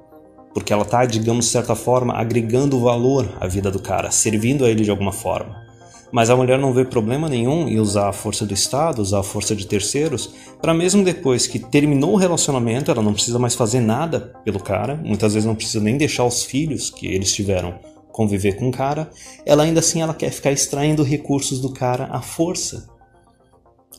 Porque 0.54 0.72
ela 0.72 0.82
está, 0.82 1.04
digamos, 1.04 1.44
de 1.44 1.50
certa 1.50 1.74
forma, 1.74 2.14
agregando 2.14 2.80
valor 2.80 3.28
à 3.38 3.46
vida 3.46 3.70
do 3.70 3.78
cara, 3.78 4.10
servindo 4.10 4.64
a 4.64 4.70
ele 4.70 4.82
de 4.82 4.90
alguma 4.90 5.12
forma. 5.12 5.65
Mas 6.12 6.30
a 6.30 6.36
mulher 6.36 6.58
não 6.58 6.72
vê 6.72 6.84
problema 6.84 7.28
nenhum 7.28 7.68
em 7.68 7.80
usar 7.80 8.08
a 8.08 8.12
força 8.12 8.46
do 8.46 8.54
Estado, 8.54 9.02
usar 9.02 9.20
a 9.20 9.24
força 9.24 9.56
de 9.56 9.66
terceiros, 9.66 10.30
para 10.60 10.72
mesmo 10.72 11.04
depois 11.04 11.46
que 11.46 11.58
terminou 11.58 12.12
o 12.12 12.16
relacionamento, 12.16 12.90
ela 12.90 13.02
não 13.02 13.12
precisa 13.12 13.38
mais 13.38 13.54
fazer 13.54 13.80
nada 13.80 14.32
pelo 14.44 14.60
cara, 14.60 14.94
muitas 14.96 15.34
vezes 15.34 15.46
não 15.46 15.54
precisa 15.54 15.82
nem 15.82 15.96
deixar 15.96 16.24
os 16.24 16.44
filhos 16.44 16.90
que 16.90 17.06
eles 17.06 17.32
tiveram 17.32 17.78
conviver 18.12 18.54
com 18.54 18.68
o 18.68 18.72
cara, 18.72 19.10
ela 19.44 19.64
ainda 19.64 19.80
assim 19.80 20.00
ela 20.00 20.14
quer 20.14 20.30
ficar 20.30 20.50
extraindo 20.50 21.02
recursos 21.02 21.60
do 21.60 21.70
cara 21.70 22.08
à 22.10 22.22
força. 22.22 22.88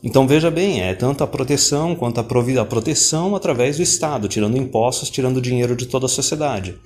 Então 0.02 0.26
veja 0.26 0.50
bem, 0.50 0.80
é 0.80 0.94
tanto 0.94 1.22
a 1.22 1.26
proteção 1.26 1.94
quanto 1.94 2.18
a, 2.18 2.62
a 2.62 2.64
proteção 2.64 3.36
através 3.36 3.76
do 3.76 3.82
Estado, 3.82 4.28
tirando 4.28 4.56
impostos, 4.56 5.10
tirando 5.10 5.40
dinheiro 5.40 5.76
de 5.76 5.86
toda 5.86 6.06
a 6.06 6.08
sociedade. 6.08 6.76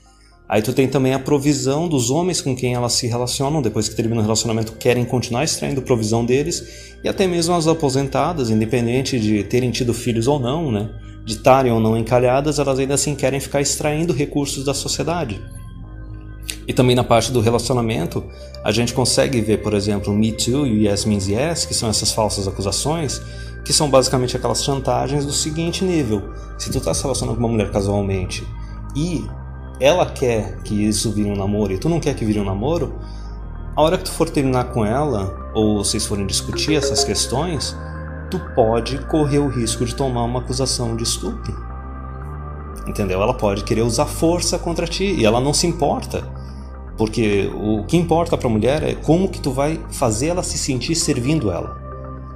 Aí 0.49 0.61
tu 0.61 0.73
tem 0.73 0.87
também 0.87 1.15
a 1.15 1.19
provisão 1.19 1.89
dos 1.89 2.11
homens 2.11 2.41
com 2.41 2.55
quem 2.55 2.75
elas 2.75 2.93
se 2.93 3.07
relacionam, 3.07 3.63
depois 3.63 3.89
que 3.89 3.95
terminam 3.95 4.21
o 4.21 4.23
relacionamento, 4.23 4.73
querem 4.73 5.05
continuar 5.05 5.45
extraindo 5.45 5.81
provisão 5.81 6.25
deles, 6.25 6.95
e 7.03 7.09
até 7.09 7.27
mesmo 7.27 7.55
as 7.55 7.67
aposentadas, 7.67 8.51
independente 8.51 9.19
de 9.19 9.43
terem 9.45 9.71
tido 9.71 9.95
filhos 9.95 10.27
ou 10.27 10.39
não, 10.39 10.71
né? 10.71 10.91
de 11.25 11.35
estarem 11.35 11.73
ou 11.73 11.81
não 11.81 11.97
encalhadas, 11.97 12.59
elas 12.59 12.79
ainda 12.79 12.95
assim 12.95 13.15
querem 13.15 13.41
ficar 13.41 13.61
extraindo 13.61 14.13
recursos 14.13 14.65
da 14.65 14.75
sociedade. 14.75 15.41
E 16.67 16.73
também 16.73 16.95
na 16.95 17.05
parte 17.05 17.33
do 17.33 17.41
relacionamento, 17.41 18.25
a 18.65 18.71
gente 18.71 18.93
consegue 18.93 19.41
ver, 19.41 19.63
por 19.63 19.75
exemplo, 19.75 20.13
Me 20.13 20.33
Too 20.33 20.67
e 20.67 20.87
Yes 20.87 21.05
Means 21.05 21.29
Yes, 21.29 21.65
que 21.65 21.75
são 21.75 21.89
essas 21.89 22.13
falsas 22.13 22.47
acusações, 22.47 23.21
que 23.65 23.73
são 23.73 23.89
basicamente 23.89 24.37
aquelas 24.37 24.63
chantagens 24.63 25.25
do 25.25 25.33
seguinte 25.33 25.85
nível: 25.85 26.23
se 26.59 26.71
tu 26.71 26.79
está 26.79 26.95
se 26.95 27.03
relacionando 27.03 27.37
com 27.37 27.45
uma 27.45 27.53
mulher 27.53 27.71
casualmente 27.71 28.47
e 28.97 29.25
ela 29.83 30.07
quer 30.07 30.59
que 30.63 30.87
isso 30.87 31.11
vire 31.11 31.29
um 31.29 31.37
namoro 31.37 31.73
e 31.73 31.79
tu 31.79 31.89
não 31.89 31.99
quer 31.99 32.15
que 32.15 32.25
vire 32.25 32.39
um 32.39 32.45
namoro, 32.45 32.95
a 33.75 33.83
hora 33.83 33.99
que 33.99 34.05
tu 34.05 34.13
for 34.13 34.31
terminar 34.31 34.65
com 34.67 34.85
ela, 34.85 35.51
ou 35.55 35.83
vocês 35.83 36.07
forem 36.07 36.25
discutir 36.25 36.77
essas 36.77 37.03
questões, 37.03 37.77
tu 38.31 38.39
pode 38.55 38.99
correr 39.07 39.39
o 39.39 39.49
risco 39.49 39.85
de 39.85 39.95
tomar 39.95 40.23
uma 40.23 40.39
acusação 40.39 40.95
de 40.95 41.03
estupro. 41.03 41.53
Entendeu? 42.87 43.21
Ela 43.23 43.35
pode 43.35 43.65
querer 43.65 43.83
usar 43.83 44.07
força 44.07 44.59
contra 44.59 44.87
ti 44.87 45.05
e 45.05 45.25
ela 45.25 45.41
não 45.41 45.53
se 45.53 45.67
importa. 45.67 46.23
Porque 46.97 47.51
o 47.55 47.85
que 47.85 47.97
importa 47.97 48.37
para 48.37 48.47
a 48.47 48.51
mulher 48.51 48.83
é 48.83 48.95
como 48.95 49.29
que 49.29 49.41
tu 49.41 49.51
vai 49.51 49.81
fazer 49.91 50.29
ela 50.29 50.43
se 50.43 50.59
sentir 50.59 50.95
servindo 50.95 51.51
ela. 51.51 51.81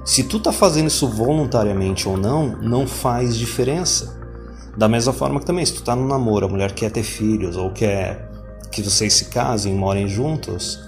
Se 0.03 0.23
tu 0.23 0.39
tá 0.39 0.51
fazendo 0.51 0.87
isso 0.87 1.07
voluntariamente 1.07 2.09
ou 2.09 2.17
não, 2.17 2.57
não 2.61 2.87
faz 2.87 3.37
diferença. 3.37 4.16
Da 4.77 4.87
mesma 4.87 5.11
forma 5.11 5.39
que 5.39 5.45
também, 5.45 5.65
se 5.65 5.73
tu 5.73 5.81
tá 5.81 5.95
no 5.95 6.07
namoro, 6.07 6.45
a 6.45 6.49
mulher 6.49 6.71
quer 6.71 6.91
ter 6.91 7.01
filhos 7.01 7.57
ou 7.57 7.71
quer 7.71 8.29
que 8.71 8.83
vocês 8.83 9.11
se 9.11 9.25
casem, 9.25 9.73
morem 9.73 10.07
juntos, 10.07 10.79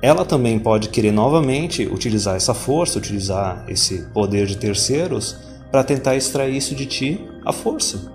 ela 0.00 0.24
também 0.24 0.58
pode 0.58 0.88
querer 0.88 1.12
novamente 1.12 1.86
utilizar 1.86 2.34
essa 2.34 2.54
força, 2.54 2.98
utilizar 2.98 3.62
esse 3.68 4.06
poder 4.14 4.46
de 4.46 4.56
terceiros 4.56 5.36
para 5.70 5.84
tentar 5.84 6.16
extrair 6.16 6.56
isso 6.56 6.74
de 6.74 6.86
ti 6.86 7.28
à 7.44 7.52
força. 7.52 8.10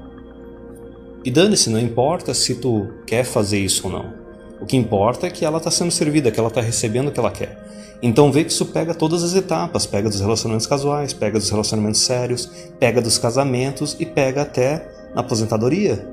E 1.23 1.29
dane-se, 1.29 1.69
não 1.69 1.79
importa 1.79 2.33
se 2.33 2.55
tu 2.55 2.87
quer 3.05 3.23
fazer 3.23 3.59
isso 3.59 3.85
ou 3.85 3.93
não. 3.93 4.13
O 4.59 4.65
que 4.65 4.75
importa 4.75 5.27
é 5.27 5.29
que 5.29 5.45
ela 5.45 5.59
está 5.59 5.69
sendo 5.69 5.91
servida, 5.91 6.31
que 6.31 6.39
ela 6.39 6.49
está 6.49 6.61
recebendo 6.61 7.09
o 7.09 7.11
que 7.11 7.19
ela 7.19 7.29
quer. 7.29 7.61
Então 8.01 8.31
vê 8.31 8.43
que 8.43 8.51
isso 8.51 8.65
pega 8.65 8.95
todas 8.95 9.23
as 9.23 9.35
etapas, 9.35 9.85
pega 9.85 10.09
dos 10.09 10.19
relacionamentos 10.19 10.65
casuais, 10.65 11.13
pega 11.13 11.37
dos 11.37 11.51
relacionamentos 11.51 12.01
sérios, 12.01 12.49
pega 12.79 12.99
dos 12.99 13.19
casamentos 13.19 13.95
e 13.99 14.05
pega 14.05 14.41
até 14.41 15.00
na 15.13 15.21
aposentadoria. 15.21 16.07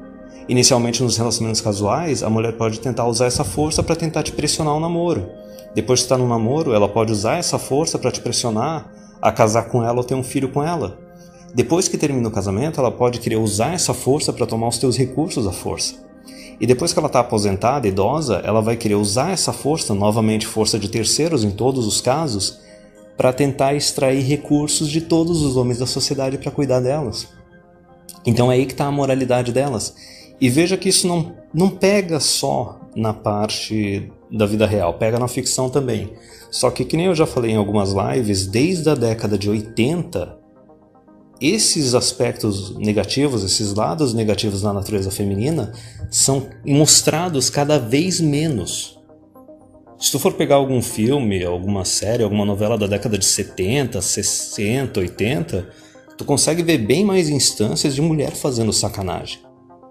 Inicialmente 0.48 1.02
nos 1.02 1.16
relacionamentos 1.16 1.60
casuais, 1.60 2.22
a 2.22 2.30
mulher 2.30 2.52
pode 2.56 2.80
tentar 2.80 3.06
usar 3.06 3.26
essa 3.26 3.44
força 3.44 3.82
para 3.82 3.96
tentar 3.96 4.22
te 4.22 4.32
pressionar 4.32 4.74
o 4.74 4.80
namoro. 4.80 5.28
Depois 5.74 6.00
de 6.00 6.06
estar 6.06 6.16
no 6.16 6.26
namoro, 6.26 6.72
ela 6.72 6.88
pode 6.88 7.12
usar 7.12 7.36
essa 7.36 7.58
força 7.58 7.98
para 7.98 8.10
te 8.10 8.20
pressionar 8.20 8.90
a 9.20 9.30
casar 9.30 9.64
com 9.64 9.84
ela 9.84 9.98
ou 9.98 10.04
ter 10.04 10.14
um 10.14 10.22
filho 10.22 10.48
com 10.48 10.62
ela. 10.62 10.98
Depois 11.54 11.88
que 11.88 11.98
termina 11.98 12.28
o 12.28 12.32
casamento, 12.32 12.80
ela 12.80 12.90
pode 12.90 13.20
querer 13.20 13.36
usar 13.36 13.72
essa 13.72 13.92
força 13.92 14.32
para 14.32 14.46
tomar 14.46 14.68
os 14.68 14.78
teus 14.78 14.96
recursos 14.96 15.46
à 15.46 15.52
força. 15.52 15.94
E 16.60 16.66
depois 16.66 16.92
que 16.92 16.98
ela 16.98 17.06
está 17.06 17.20
aposentada, 17.20 17.86
idosa, 17.86 18.42
ela 18.44 18.60
vai 18.60 18.76
querer 18.76 18.96
usar 18.96 19.30
essa 19.30 19.52
força, 19.52 19.94
novamente 19.94 20.46
força 20.46 20.78
de 20.78 20.88
terceiros 20.88 21.44
em 21.44 21.50
todos 21.50 21.86
os 21.86 22.00
casos, 22.00 22.58
para 23.16 23.32
tentar 23.32 23.74
extrair 23.74 24.22
recursos 24.22 24.88
de 24.88 25.00
todos 25.00 25.42
os 25.42 25.56
homens 25.56 25.78
da 25.78 25.86
sociedade 25.86 26.38
para 26.38 26.50
cuidar 26.50 26.80
delas. 26.80 27.28
Então 28.28 28.52
é 28.52 28.56
aí 28.56 28.66
que 28.66 28.72
está 28.72 28.84
a 28.84 28.92
moralidade 28.92 29.52
delas. 29.52 29.94
E 30.38 30.50
veja 30.50 30.76
que 30.76 30.90
isso 30.90 31.08
não, 31.08 31.34
não 31.52 31.70
pega 31.70 32.20
só 32.20 32.78
na 32.94 33.14
parte 33.14 34.12
da 34.30 34.44
vida 34.44 34.66
real, 34.66 34.92
pega 34.92 35.18
na 35.18 35.26
ficção 35.26 35.70
também. 35.70 36.12
Só 36.50 36.70
que, 36.70 36.84
que 36.84 36.94
nem 36.94 37.06
eu 37.06 37.14
já 37.14 37.26
falei 37.26 37.52
em 37.52 37.56
algumas 37.56 37.94
lives, 37.94 38.46
desde 38.46 38.90
a 38.90 38.94
década 38.94 39.38
de 39.38 39.48
80, 39.48 40.36
esses 41.40 41.94
aspectos 41.94 42.76
negativos, 42.76 43.42
esses 43.42 43.72
lados 43.72 44.12
negativos 44.12 44.62
na 44.62 44.74
natureza 44.74 45.10
feminina, 45.10 45.72
são 46.10 46.50
mostrados 46.66 47.48
cada 47.48 47.78
vez 47.78 48.20
menos. 48.20 49.00
Se 49.98 50.12
tu 50.12 50.18
for 50.18 50.34
pegar 50.34 50.56
algum 50.56 50.82
filme, 50.82 51.42
alguma 51.42 51.86
série, 51.86 52.22
alguma 52.22 52.44
novela 52.44 52.76
da 52.76 52.86
década 52.86 53.16
de 53.16 53.24
70, 53.24 54.02
60, 54.02 55.00
80, 55.00 55.87
tu 56.18 56.24
consegue 56.24 56.64
ver 56.64 56.78
bem 56.78 57.04
mais 57.04 57.30
instâncias 57.30 57.94
de 57.94 58.02
mulher 58.02 58.32
fazendo 58.32 58.72
sacanagem. 58.72 59.38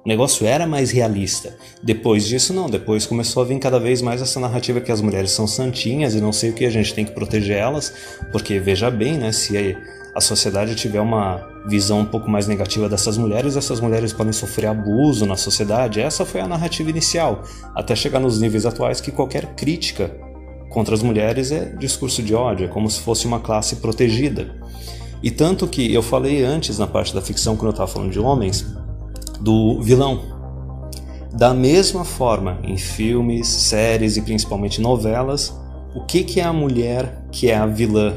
O 0.05 0.07
negócio 0.07 0.45
era 0.45 0.67
mais 0.67 0.91
realista. 0.91 1.57
Depois 1.81 2.25
disso, 2.27 2.53
não. 2.53 2.69
Depois 2.69 3.05
começou 3.05 3.43
a 3.43 3.45
vir 3.45 3.57
cada 3.59 3.79
vez 3.79 4.01
mais 4.01 4.21
essa 4.21 4.39
narrativa 4.39 4.81
que 4.81 4.91
as 4.91 5.01
mulheres 5.01 5.31
são 5.31 5.47
santinhas 5.47 6.15
e 6.15 6.21
não 6.21 6.31
sei 6.31 6.49
o 6.49 6.53
que, 6.53 6.65
a 6.65 6.69
gente 6.69 6.93
tem 6.93 7.05
que 7.05 7.11
proteger 7.11 7.57
elas. 7.57 7.93
Porque 8.31 8.59
veja 8.59 8.91
bem, 8.91 9.17
né? 9.17 9.31
Se 9.31 9.75
a 10.13 10.21
sociedade 10.21 10.75
tiver 10.75 10.99
uma 11.01 11.45
visão 11.67 12.01
um 12.01 12.05
pouco 12.05 12.29
mais 12.29 12.47
negativa 12.47 12.87
dessas 12.89 13.17
mulheres, 13.17 13.55
essas 13.55 13.79
mulheres 13.79 14.13
podem 14.13 14.33
sofrer 14.33 14.67
abuso 14.67 15.25
na 15.25 15.35
sociedade. 15.35 16.01
Essa 16.01 16.25
foi 16.25 16.41
a 16.41 16.47
narrativa 16.47 16.89
inicial. 16.89 17.43
Até 17.75 17.95
chegar 17.95 18.19
nos 18.19 18.39
níveis 18.39 18.65
atuais 18.65 19.01
que 19.01 19.11
qualquer 19.11 19.55
crítica 19.55 20.11
contra 20.69 20.93
as 20.93 21.01
mulheres 21.01 21.51
é 21.51 21.65
discurso 21.77 22.21
de 22.21 22.33
ódio, 22.33 22.65
é 22.65 22.67
como 22.69 22.89
se 22.89 23.01
fosse 23.01 23.25
uma 23.25 23.39
classe 23.39 23.77
protegida. 23.77 24.55
E 25.27 25.31
tanto 25.31 25.67
que 25.67 25.93
eu 25.93 26.01
falei 26.01 26.41
antes 26.41 26.79
na 26.79 26.87
parte 26.87 27.13
da 27.13 27.21
ficção, 27.21 27.57
quando 27.57 27.65
eu 27.65 27.71
estava 27.71 27.91
falando 27.91 28.13
de 28.13 28.17
homens, 28.17 28.65
do 29.41 29.81
vilão. 29.81 30.21
Da 31.33 31.53
mesma 31.53 32.05
forma, 32.05 32.59
em 32.63 32.77
filmes, 32.77 33.45
séries 33.45 34.15
e 34.15 34.21
principalmente 34.21 34.79
novelas, 34.79 35.53
o 35.93 36.05
que, 36.05 36.23
que 36.23 36.39
é 36.39 36.45
a 36.45 36.53
mulher 36.53 37.25
que 37.29 37.51
é 37.51 37.57
a 37.57 37.65
vilã? 37.65 38.15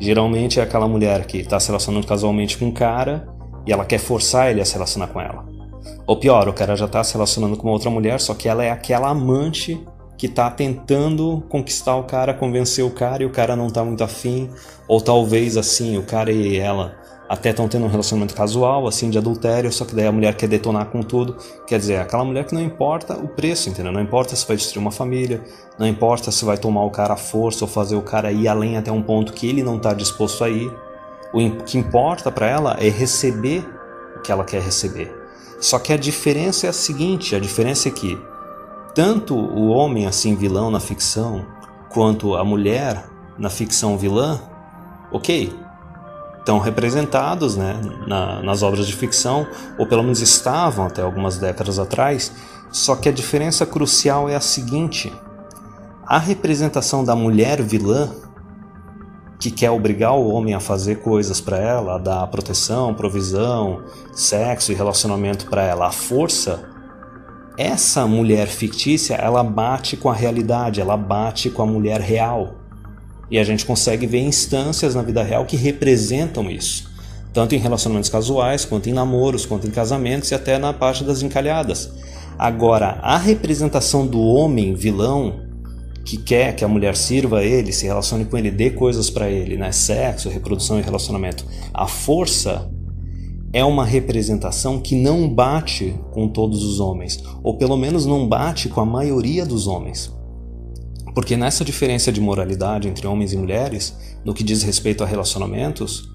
Geralmente 0.00 0.58
é 0.58 0.62
aquela 0.62 0.88
mulher 0.88 1.26
que 1.26 1.40
está 1.40 1.60
se 1.60 1.66
relacionando 1.66 2.06
casualmente 2.06 2.56
com 2.56 2.64
um 2.64 2.72
cara 2.72 3.28
e 3.66 3.70
ela 3.74 3.84
quer 3.84 3.98
forçar 3.98 4.50
ele 4.50 4.62
a 4.62 4.64
se 4.64 4.72
relacionar 4.72 5.08
com 5.08 5.20
ela. 5.20 5.44
Ou 6.06 6.16
pior, 6.16 6.48
o 6.48 6.54
cara 6.54 6.74
já 6.74 6.86
está 6.86 7.04
se 7.04 7.12
relacionando 7.12 7.54
com 7.54 7.66
uma 7.66 7.74
outra 7.74 7.90
mulher, 7.90 8.18
só 8.18 8.32
que 8.32 8.48
ela 8.48 8.64
é 8.64 8.70
aquela 8.70 9.10
amante 9.10 9.78
que 10.18 10.26
está 10.26 10.50
tentando 10.50 11.42
conquistar 11.48 11.94
o 11.94 12.02
cara, 12.02 12.34
convencer 12.34 12.84
o 12.84 12.90
cara 12.90 13.22
e 13.22 13.26
o 13.26 13.30
cara 13.30 13.54
não 13.54 13.68
está 13.68 13.84
muito 13.84 14.02
afim. 14.02 14.50
Ou 14.88 15.00
talvez 15.00 15.56
assim, 15.56 15.96
o 15.96 16.02
cara 16.02 16.32
e 16.32 16.58
ela 16.58 16.98
até 17.28 17.50
estão 17.50 17.68
tendo 17.68 17.84
um 17.84 17.88
relacionamento 17.88 18.34
casual, 18.34 18.88
assim, 18.88 19.10
de 19.10 19.18
adultério, 19.18 19.70
só 19.70 19.84
que 19.84 19.94
daí 19.94 20.06
a 20.06 20.12
mulher 20.12 20.34
quer 20.34 20.48
detonar 20.48 20.86
com 20.86 21.02
tudo. 21.02 21.36
Quer 21.66 21.78
dizer, 21.78 22.00
aquela 22.00 22.24
mulher 22.24 22.44
que 22.46 22.54
não 22.54 22.62
importa 22.62 23.16
o 23.16 23.28
preço, 23.28 23.68
entendeu? 23.68 23.92
Não 23.92 24.00
importa 24.00 24.34
se 24.34 24.46
vai 24.46 24.56
destruir 24.56 24.80
uma 24.80 24.90
família, 24.90 25.44
não 25.78 25.86
importa 25.86 26.32
se 26.32 26.44
vai 26.44 26.58
tomar 26.58 26.84
o 26.84 26.90
cara 26.90 27.14
à 27.14 27.16
força 27.16 27.64
ou 27.64 27.68
fazer 27.68 27.96
o 27.96 28.02
cara 28.02 28.32
ir 28.32 28.48
além 28.48 28.76
até 28.76 28.90
um 28.90 29.02
ponto 29.02 29.32
que 29.32 29.46
ele 29.48 29.62
não 29.62 29.76
está 29.76 29.92
disposto 29.92 30.42
a 30.42 30.48
ir. 30.48 30.72
O 31.32 31.50
que 31.64 31.78
importa 31.78 32.32
para 32.32 32.48
ela 32.48 32.76
é 32.80 32.88
receber 32.88 33.62
o 34.16 34.20
que 34.20 34.32
ela 34.32 34.44
quer 34.44 34.62
receber. 34.62 35.14
Só 35.60 35.78
que 35.78 35.92
a 35.92 35.96
diferença 35.96 36.66
é 36.66 36.70
a 36.70 36.72
seguinte: 36.72 37.36
a 37.36 37.38
diferença 37.38 37.88
é 37.88 37.90
que 37.90 38.18
tanto 38.94 39.34
o 39.34 39.68
homem 39.68 40.06
assim 40.06 40.34
vilão 40.34 40.70
na 40.70 40.80
ficção, 40.80 41.44
quanto 41.88 42.34
a 42.34 42.44
mulher 42.44 43.04
na 43.38 43.48
ficção 43.48 43.96
vilã, 43.96 44.40
ok, 45.12 45.54
estão 46.38 46.58
representados 46.58 47.56
né, 47.56 47.78
na, 48.06 48.42
nas 48.42 48.62
obras 48.62 48.86
de 48.86 48.94
ficção, 48.94 49.46
ou 49.78 49.86
pelo 49.86 50.02
menos 50.02 50.20
estavam 50.20 50.86
até 50.86 51.02
algumas 51.02 51.38
décadas 51.38 51.78
atrás, 51.78 52.32
só 52.70 52.96
que 52.96 53.08
a 53.08 53.12
diferença 53.12 53.66
crucial 53.66 54.28
é 54.28 54.34
a 54.34 54.40
seguinte: 54.40 55.12
a 56.06 56.18
representação 56.18 57.04
da 57.04 57.14
mulher 57.14 57.62
vilã, 57.62 58.10
que 59.38 59.50
quer 59.50 59.70
obrigar 59.70 60.14
o 60.14 60.28
homem 60.28 60.54
a 60.54 60.60
fazer 60.60 60.96
coisas 60.96 61.40
para 61.40 61.58
ela, 61.58 61.94
a 61.94 61.98
dar 61.98 62.26
proteção, 62.26 62.94
provisão, 62.94 63.82
sexo 64.12 64.72
e 64.72 64.74
relacionamento 64.74 65.46
para 65.46 65.62
ela, 65.62 65.86
a 65.86 65.92
força, 65.92 66.67
essa 67.58 68.06
mulher 68.06 68.46
fictícia, 68.46 69.16
ela 69.16 69.42
bate 69.42 69.96
com 69.96 70.08
a 70.08 70.14
realidade, 70.14 70.80
ela 70.80 70.96
bate 70.96 71.50
com 71.50 71.60
a 71.60 71.66
mulher 71.66 72.00
real. 72.00 72.54
E 73.28 73.36
a 73.36 73.42
gente 73.42 73.66
consegue 73.66 74.06
ver 74.06 74.20
instâncias 74.20 74.94
na 74.94 75.02
vida 75.02 75.24
real 75.24 75.44
que 75.44 75.56
representam 75.56 76.48
isso, 76.48 76.88
tanto 77.32 77.56
em 77.56 77.58
relacionamentos 77.58 78.08
casuais, 78.08 78.64
quanto 78.64 78.88
em 78.88 78.92
namoros, 78.92 79.44
quanto 79.44 79.66
em 79.66 79.70
casamentos 79.70 80.30
e 80.30 80.36
até 80.36 80.56
na 80.56 80.72
parte 80.72 81.02
das 81.02 81.20
encalhadas. 81.20 81.90
Agora, 82.38 83.00
a 83.02 83.18
representação 83.18 84.06
do 84.06 84.20
homem 84.20 84.72
vilão 84.72 85.40
que 86.04 86.16
quer 86.16 86.54
que 86.54 86.64
a 86.64 86.68
mulher 86.68 86.96
sirva 86.96 87.40
a 87.40 87.44
ele, 87.44 87.72
se 87.72 87.86
relacione 87.86 88.24
com 88.24 88.38
ele, 88.38 88.52
dê 88.52 88.70
coisas 88.70 89.10
para 89.10 89.28
ele, 89.28 89.56
né? 89.56 89.72
Sexo, 89.72 90.30
reprodução 90.30 90.78
e 90.78 90.82
relacionamento. 90.82 91.44
A 91.74 91.88
força 91.88 92.70
é 93.52 93.64
uma 93.64 93.84
representação 93.84 94.78
que 94.80 94.94
não 94.94 95.28
bate 95.28 95.98
com 96.12 96.28
todos 96.28 96.62
os 96.64 96.80
homens, 96.80 97.22
ou 97.42 97.56
pelo 97.56 97.76
menos 97.76 98.04
não 98.04 98.28
bate 98.28 98.68
com 98.68 98.80
a 98.80 98.86
maioria 98.86 99.46
dos 99.46 99.66
homens. 99.66 100.12
Porque 101.14 101.36
nessa 101.36 101.64
diferença 101.64 102.12
de 102.12 102.20
moralidade 102.20 102.88
entre 102.88 103.06
homens 103.06 103.32
e 103.32 103.36
mulheres, 103.36 103.96
no 104.24 104.34
que 104.34 104.44
diz 104.44 104.62
respeito 104.62 105.02
a 105.02 105.06
relacionamentos, 105.06 106.08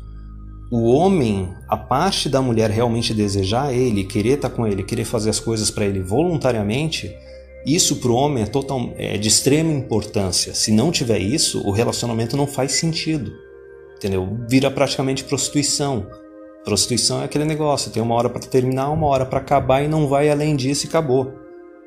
o 0.71 0.91
homem, 0.91 1.49
a 1.67 1.77
parte 1.77 2.29
da 2.29 2.41
mulher 2.41 2.69
realmente 2.69 3.13
desejar 3.13 3.73
ele, 3.73 4.05
querer 4.05 4.35
estar 4.35 4.49
com 4.49 4.65
ele, 4.65 4.81
querer 4.81 5.05
fazer 5.05 5.29
as 5.29 5.39
coisas 5.39 5.69
para 5.69 5.85
ele 5.85 6.01
voluntariamente, 6.01 7.13
isso 7.65 7.97
para 7.97 8.11
o 8.11 8.15
homem 8.15 8.43
é, 8.43 8.45
total, 8.45 8.91
é 8.97 9.17
de 9.17 9.27
extrema 9.27 9.71
importância. 9.71 10.53
Se 10.53 10.71
não 10.71 10.91
tiver 10.91 11.19
isso, 11.19 11.61
o 11.65 11.71
relacionamento 11.71 12.35
não 12.35 12.47
faz 12.47 12.73
sentido. 12.73 13.31
Entendeu? 13.97 14.37
Vira 14.49 14.69
praticamente 14.69 15.23
prostituição. 15.23 16.07
Prostituição 16.63 17.21
é 17.21 17.25
aquele 17.25 17.45
negócio, 17.45 17.91
tem 17.91 18.01
uma 18.01 18.15
hora 18.15 18.29
para 18.29 18.39
terminar, 18.41 18.89
uma 18.89 19.07
hora 19.07 19.25
para 19.25 19.39
acabar 19.39 19.83
e 19.83 19.87
não 19.87 20.07
vai 20.07 20.29
além 20.29 20.55
disso 20.55 20.85
e 20.85 20.89
acabou. 20.89 21.33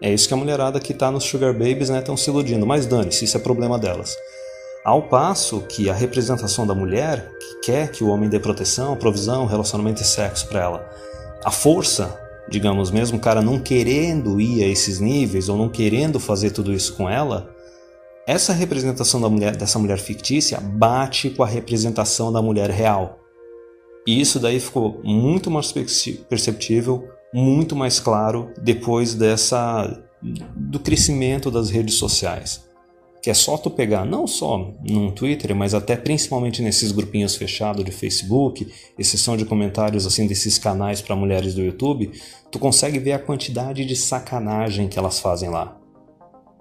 É 0.02 0.12
isso 0.12 0.28
que 0.28 0.34
a 0.34 0.36
mulherada 0.36 0.78
que 0.78 0.92
está 0.92 1.10
nos 1.10 1.24
Sugar 1.24 1.52
Babies 1.52 1.88
estão 1.88 2.14
né, 2.14 2.20
se 2.20 2.28
iludindo, 2.28 2.66
mas 2.66 2.84
dane-se, 2.84 3.24
isso 3.24 3.36
é 3.36 3.40
problema 3.40 3.78
delas. 3.78 4.14
Ao 4.84 5.02
passo 5.02 5.62
que 5.62 5.88
a 5.88 5.94
representação 5.94 6.66
da 6.66 6.74
mulher, 6.74 7.30
que 7.40 7.72
quer 7.72 7.90
que 7.90 8.04
o 8.04 8.08
homem 8.08 8.28
dê 8.28 8.38
proteção, 8.38 8.94
provisão, 8.96 9.46
relacionamento 9.46 10.02
e 10.02 10.04
sexo 10.04 10.46
para 10.46 10.60
ela, 10.60 10.90
a 11.44 11.50
força, 11.50 12.20
digamos 12.48 12.90
mesmo, 12.90 13.16
o 13.16 13.20
cara 13.20 13.40
não 13.40 13.58
querendo 13.58 14.40
ir 14.40 14.62
a 14.62 14.68
esses 14.68 15.00
níveis 15.00 15.48
ou 15.48 15.56
não 15.56 15.68
querendo 15.68 16.20
fazer 16.20 16.50
tudo 16.50 16.72
isso 16.72 16.94
com 16.94 17.08
ela, 17.08 17.48
essa 18.26 18.52
representação 18.52 19.20
da 19.20 19.28
mulher, 19.28 19.56
dessa 19.56 19.78
mulher 19.78 19.98
fictícia 19.98 20.60
bate 20.60 21.30
com 21.30 21.42
a 21.42 21.46
representação 21.46 22.30
da 22.30 22.42
mulher 22.42 22.70
real. 22.70 23.25
E 24.06 24.20
isso 24.20 24.38
daí 24.38 24.60
ficou 24.60 25.00
muito 25.02 25.50
mais 25.50 25.72
perceptível 25.72 27.08
muito 27.36 27.76
mais 27.76 28.00
claro 28.00 28.50
depois 28.62 29.14
dessa 29.14 30.02
do 30.56 30.80
crescimento 30.80 31.50
das 31.50 31.68
redes 31.68 31.96
sociais. 31.96 32.64
Que 33.22 33.30
é 33.30 33.34
só 33.34 33.58
tu 33.58 33.70
pegar, 33.70 34.06
não 34.06 34.26
só 34.26 34.72
no 34.88 35.12
Twitter, 35.12 35.54
mas 35.54 35.74
até 35.74 35.96
principalmente 35.96 36.62
nesses 36.62 36.92
grupinhos 36.92 37.36
fechados 37.36 37.84
de 37.84 37.90
Facebook, 37.90 38.66
exceção 38.98 39.36
de 39.36 39.44
comentários 39.44 40.06
assim 40.06 40.26
desses 40.26 40.58
canais 40.58 41.02
para 41.02 41.14
mulheres 41.14 41.54
do 41.54 41.62
YouTube, 41.62 42.12
tu 42.50 42.58
consegue 42.58 42.98
ver 42.98 43.12
a 43.12 43.18
quantidade 43.18 43.84
de 43.84 43.96
sacanagem 43.96 44.88
que 44.88 44.98
elas 44.98 45.18
fazem 45.18 45.50
lá. 45.50 45.76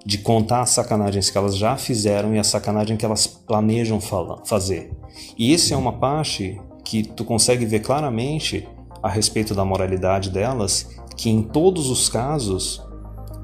De 0.03 0.17
contar 0.17 0.61
as 0.61 0.71
sacanagens 0.71 1.29
que 1.29 1.37
elas 1.37 1.55
já 1.55 1.77
fizeram 1.77 2.35
e 2.35 2.39
a 2.39 2.43
sacanagem 2.43 2.97
que 2.97 3.05
elas 3.05 3.25
planejam 3.25 3.99
fazer. 4.43 4.91
E 5.37 5.53
isso 5.53 5.73
é 5.73 5.77
uma 5.77 5.93
parte 5.93 6.59
que 6.85 7.03
tu 7.03 7.25
consegue 7.25 7.65
ver 7.65 7.79
claramente 7.79 8.67
a 9.01 9.09
respeito 9.09 9.53
da 9.53 9.65
moralidade 9.65 10.29
delas, 10.29 10.89
que 11.17 11.29
em 11.29 11.41
todos 11.41 11.89
os 11.89 12.07
casos 12.07 12.81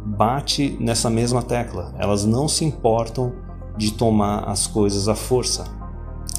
bate 0.05 0.77
nessa 0.79 1.09
mesma 1.09 1.41
tecla. 1.41 1.93
Elas 1.97 2.23
não 2.23 2.47
se 2.47 2.63
importam 2.63 3.33
de 3.77 3.91
tomar 3.91 4.47
as 4.49 4.67
coisas 4.67 5.07
à 5.07 5.15
força. 5.15 5.65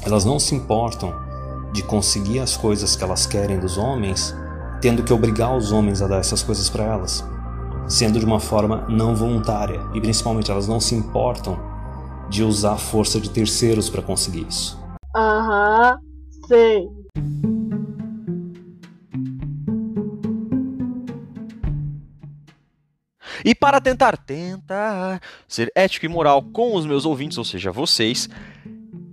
Elas 0.05 0.25
não 0.25 0.39
se 0.39 0.55
importam 0.55 1.13
de 1.73 1.83
conseguir 1.83 2.39
as 2.39 2.55
coisas 2.55 2.95
que 2.95 3.03
elas 3.03 3.25
querem 3.25 3.59
dos 3.59 3.77
homens, 3.77 4.35
tendo 4.81 5.03
que 5.03 5.13
obrigar 5.13 5.55
os 5.55 5.71
homens 5.71 6.01
a 6.01 6.07
dar 6.07 6.19
essas 6.19 6.43
coisas 6.43 6.69
para 6.69 6.83
elas, 6.83 7.23
sendo 7.87 8.19
de 8.19 8.25
uma 8.25 8.39
forma 8.39 8.85
não 8.89 9.15
voluntária. 9.15 9.81
E 9.93 9.99
principalmente 9.99 10.51
elas 10.51 10.67
não 10.67 10.79
se 10.79 10.95
importam 10.95 11.57
de 12.29 12.43
usar 12.43 12.73
a 12.73 12.77
força 12.77 13.19
de 13.19 13.29
terceiros 13.29 13.89
para 13.89 14.01
conseguir 14.01 14.45
isso. 14.47 14.81
Aham, 15.15 15.97
sei. 16.47 16.89
E 23.45 23.53
para 23.53 23.81
tentar, 23.81 24.15
tentar 24.17 25.21
ser 25.47 25.69
ético 25.75 26.05
e 26.05 26.09
moral 26.09 26.41
com 26.41 26.75
os 26.75 26.85
meus 26.85 27.05
ouvintes, 27.05 27.37
ou 27.37 27.43
seja, 27.43 27.71
vocês, 27.71 28.29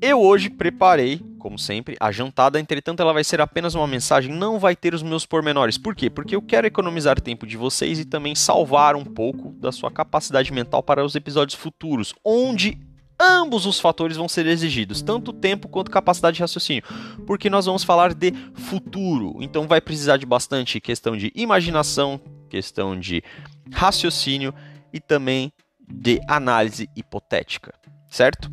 eu 0.00 0.20
hoje 0.20 0.48
preparei, 0.48 1.20
como 1.38 1.58
sempre, 1.58 1.96
a 1.98 2.12
jantada. 2.12 2.60
Entretanto, 2.60 3.00
ela 3.00 3.12
vai 3.12 3.24
ser 3.24 3.40
apenas 3.40 3.74
uma 3.74 3.88
mensagem, 3.88 4.32
não 4.32 4.58
vai 4.58 4.76
ter 4.76 4.94
os 4.94 5.02
meus 5.02 5.26
pormenores. 5.26 5.76
Por 5.76 5.96
quê? 5.96 6.08
Porque 6.08 6.36
eu 6.36 6.42
quero 6.42 6.66
economizar 6.66 7.20
tempo 7.20 7.44
de 7.44 7.56
vocês 7.56 7.98
e 7.98 8.04
também 8.04 8.34
salvar 8.36 8.94
um 8.94 9.04
pouco 9.04 9.50
da 9.58 9.72
sua 9.72 9.90
capacidade 9.90 10.52
mental 10.52 10.82
para 10.82 11.04
os 11.04 11.16
episódios 11.16 11.58
futuros, 11.58 12.14
onde 12.24 12.78
ambos 13.20 13.66
os 13.66 13.78
fatores 13.78 14.16
vão 14.16 14.28
ser 14.28 14.46
exigidos, 14.46 15.02
tanto 15.02 15.32
tempo 15.32 15.68
quanto 15.68 15.90
capacidade 15.90 16.36
de 16.36 16.42
raciocínio, 16.42 16.82
porque 17.26 17.50
nós 17.50 17.66
vamos 17.66 17.84
falar 17.84 18.14
de 18.14 18.32
futuro, 18.54 19.36
então 19.40 19.68
vai 19.68 19.80
precisar 19.80 20.16
de 20.16 20.24
bastante 20.24 20.80
questão 20.80 21.16
de 21.16 21.30
imaginação, 21.34 22.18
questão 22.48 22.98
de 22.98 23.22
raciocínio 23.70 24.54
e 24.92 24.98
também 24.98 25.52
de 25.86 26.20
análise 26.26 26.88
hipotética, 26.96 27.74
certo? 28.08 28.50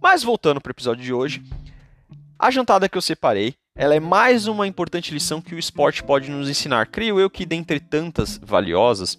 Mas 0.00 0.22
voltando 0.22 0.60
para 0.60 0.70
o 0.70 0.72
episódio 0.72 1.04
de 1.04 1.12
hoje, 1.12 1.42
a 2.38 2.50
jantada 2.50 2.88
que 2.88 2.96
eu 2.96 3.02
separei, 3.02 3.54
ela 3.74 3.94
é 3.94 4.00
mais 4.00 4.46
uma 4.46 4.66
importante 4.66 5.12
lição 5.12 5.40
que 5.40 5.54
o 5.54 5.58
esporte 5.58 6.02
pode 6.02 6.30
nos 6.30 6.48
ensinar. 6.48 6.86
Creio 6.86 7.20
eu 7.20 7.28
que 7.28 7.46
dentre 7.46 7.78
tantas 7.78 8.38
valiosas, 8.42 9.18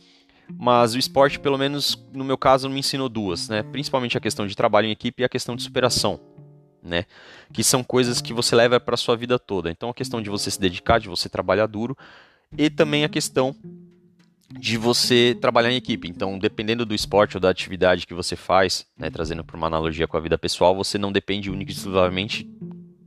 mas 0.57 0.93
o 0.95 0.99
esporte, 0.99 1.39
pelo 1.39 1.57
menos 1.57 1.97
no 2.13 2.23
meu 2.23 2.37
caso, 2.37 2.69
me 2.69 2.79
ensinou 2.79 3.09
duas, 3.09 3.49
né? 3.49 3.63
Principalmente 3.63 4.17
a 4.17 4.21
questão 4.21 4.47
de 4.47 4.55
trabalho 4.55 4.87
em 4.87 4.91
equipe 4.91 5.21
e 5.21 5.25
a 5.25 5.29
questão 5.29 5.55
de 5.55 5.63
superação, 5.63 6.19
né? 6.83 7.05
Que 7.53 7.63
são 7.63 7.83
coisas 7.83 8.21
que 8.21 8.33
você 8.33 8.55
leva 8.55 8.79
para 8.79 8.97
sua 8.97 9.15
vida 9.15 9.37
toda. 9.37 9.69
Então 9.69 9.89
a 9.89 9.93
questão 9.93 10.21
de 10.21 10.29
você 10.29 10.49
se 10.49 10.59
dedicar, 10.59 10.99
de 10.99 11.07
você 11.07 11.29
trabalhar 11.29 11.67
duro 11.67 11.97
e 12.57 12.69
também 12.69 13.03
a 13.03 13.09
questão 13.09 13.55
de 14.51 14.77
você 14.77 15.37
trabalhar 15.39 15.71
em 15.71 15.75
equipe. 15.75 16.07
Então, 16.07 16.39
dependendo 16.39 16.85
do 16.85 16.95
esporte 16.95 17.37
ou 17.37 17.41
da 17.41 17.49
atividade 17.49 18.07
que 18.07 18.13
você 18.13 18.35
faz, 18.35 18.85
né, 18.97 19.09
trazendo 19.09 19.43
para 19.43 19.55
uma 19.55 19.67
analogia 19.67 20.07
com 20.07 20.17
a 20.17 20.19
vida 20.19 20.37
pessoal, 20.37 20.75
você 20.75 20.97
não 20.97 21.11
depende 21.11 21.51
e 21.51 21.63
exclusivamente, 21.63 22.49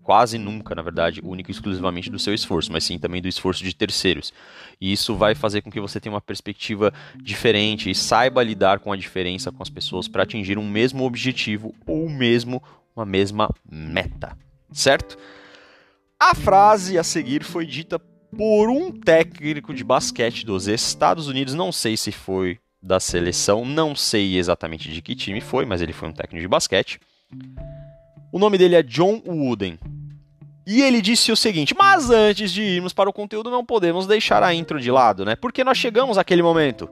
quase 0.02 0.38
nunca, 0.38 0.74
na 0.74 0.82
verdade, 0.82 1.20
única 1.22 1.50
e 1.50 1.54
exclusivamente 1.54 2.10
do 2.10 2.18
seu 2.18 2.34
esforço, 2.34 2.72
mas 2.72 2.84
sim 2.84 2.98
também 2.98 3.22
do 3.22 3.28
esforço 3.28 3.62
de 3.62 3.74
terceiros. 3.74 4.32
E 4.80 4.92
isso 4.92 5.14
vai 5.14 5.34
fazer 5.34 5.62
com 5.62 5.70
que 5.70 5.80
você 5.80 6.00
tenha 6.00 6.14
uma 6.14 6.20
perspectiva 6.20 6.92
diferente 7.16 7.90
e 7.90 7.94
saiba 7.94 8.42
lidar 8.42 8.80
com 8.80 8.92
a 8.92 8.96
diferença 8.96 9.52
com 9.52 9.62
as 9.62 9.70
pessoas 9.70 10.08
para 10.08 10.22
atingir 10.22 10.58
um 10.58 10.68
mesmo 10.68 11.04
objetivo 11.04 11.74
ou 11.86 12.08
mesmo 12.08 12.62
uma 12.94 13.06
mesma 13.06 13.48
meta, 13.70 14.36
certo? 14.72 15.16
A 16.20 16.34
frase 16.34 16.98
a 16.98 17.02
seguir 17.02 17.42
foi 17.42 17.66
dita 17.66 17.98
por 17.98 18.70
um 18.70 18.92
técnico 18.92 19.74
de 19.74 19.84
basquete 19.84 20.44
dos 20.44 20.66
Estados 20.66 21.26
Unidos, 21.28 21.54
não 21.54 21.70
sei 21.70 21.96
se 21.96 22.12
foi 22.12 22.58
da 22.82 22.98
seleção, 22.98 23.64
não 23.64 23.94
sei 23.94 24.36
exatamente 24.36 24.90
de 24.90 25.00
que 25.00 25.14
time 25.14 25.40
foi, 25.40 25.64
mas 25.64 25.80
ele 25.80 25.92
foi 25.92 26.08
um 26.08 26.12
técnico 26.12 26.42
de 26.42 26.48
basquete. 26.48 26.98
O 28.33 28.38
nome 28.38 28.57
dele 28.57 28.75
é 28.75 28.83
John 28.83 29.23
Wooden. 29.27 29.79
E 30.66 30.81
ele 30.81 31.03
disse 31.03 31.31
o 31.31 31.37
seguinte: 31.37 31.75
Mas 31.79 32.09
antes 32.09 32.51
de 32.51 32.62
irmos 32.62 32.95
para 32.95 33.11
o 33.11 33.12
conteúdo, 33.12 33.51
não 33.51 33.64
podemos 33.64 34.07
deixar 34.07 34.42
a 34.42 34.55
intro 34.55 34.81
de 34.81 34.90
lado, 34.90 35.25
né? 35.25 35.37
Porque 35.37 35.62
nós 35.62 35.77
chegamos 35.77 36.16
àquele 36.16 36.42
momento. 36.42 36.88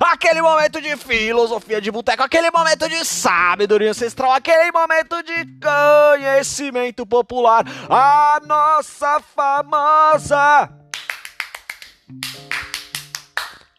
Aquele 0.00 0.42
momento 0.42 0.80
de 0.80 0.96
filosofia 0.96 1.80
de 1.80 1.90
boteco, 1.90 2.22
aquele 2.22 2.50
momento 2.50 2.88
de 2.88 3.04
sabedoria 3.04 3.90
ancestral, 3.90 4.32
aquele 4.32 4.72
momento 4.72 5.22
de 5.22 5.46
conhecimento 5.60 7.06
popular, 7.06 7.64
a 7.88 8.40
nossa 8.44 9.20
famosa 9.20 10.68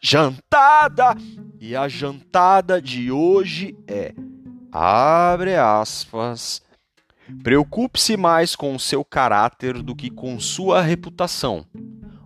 jantada. 0.00 1.14
E 1.60 1.76
a 1.76 1.88
jantada 1.88 2.80
de 2.80 3.10
hoje 3.10 3.76
é 3.86 4.14
abre 4.72 5.56
aspas. 5.56 6.62
Preocupe-se 7.42 8.16
mais 8.16 8.56
com 8.56 8.74
o 8.74 8.80
seu 8.80 9.04
caráter 9.04 9.82
do 9.82 9.94
que 9.94 10.10
com 10.10 10.38
sua 10.40 10.80
reputação. 10.80 11.64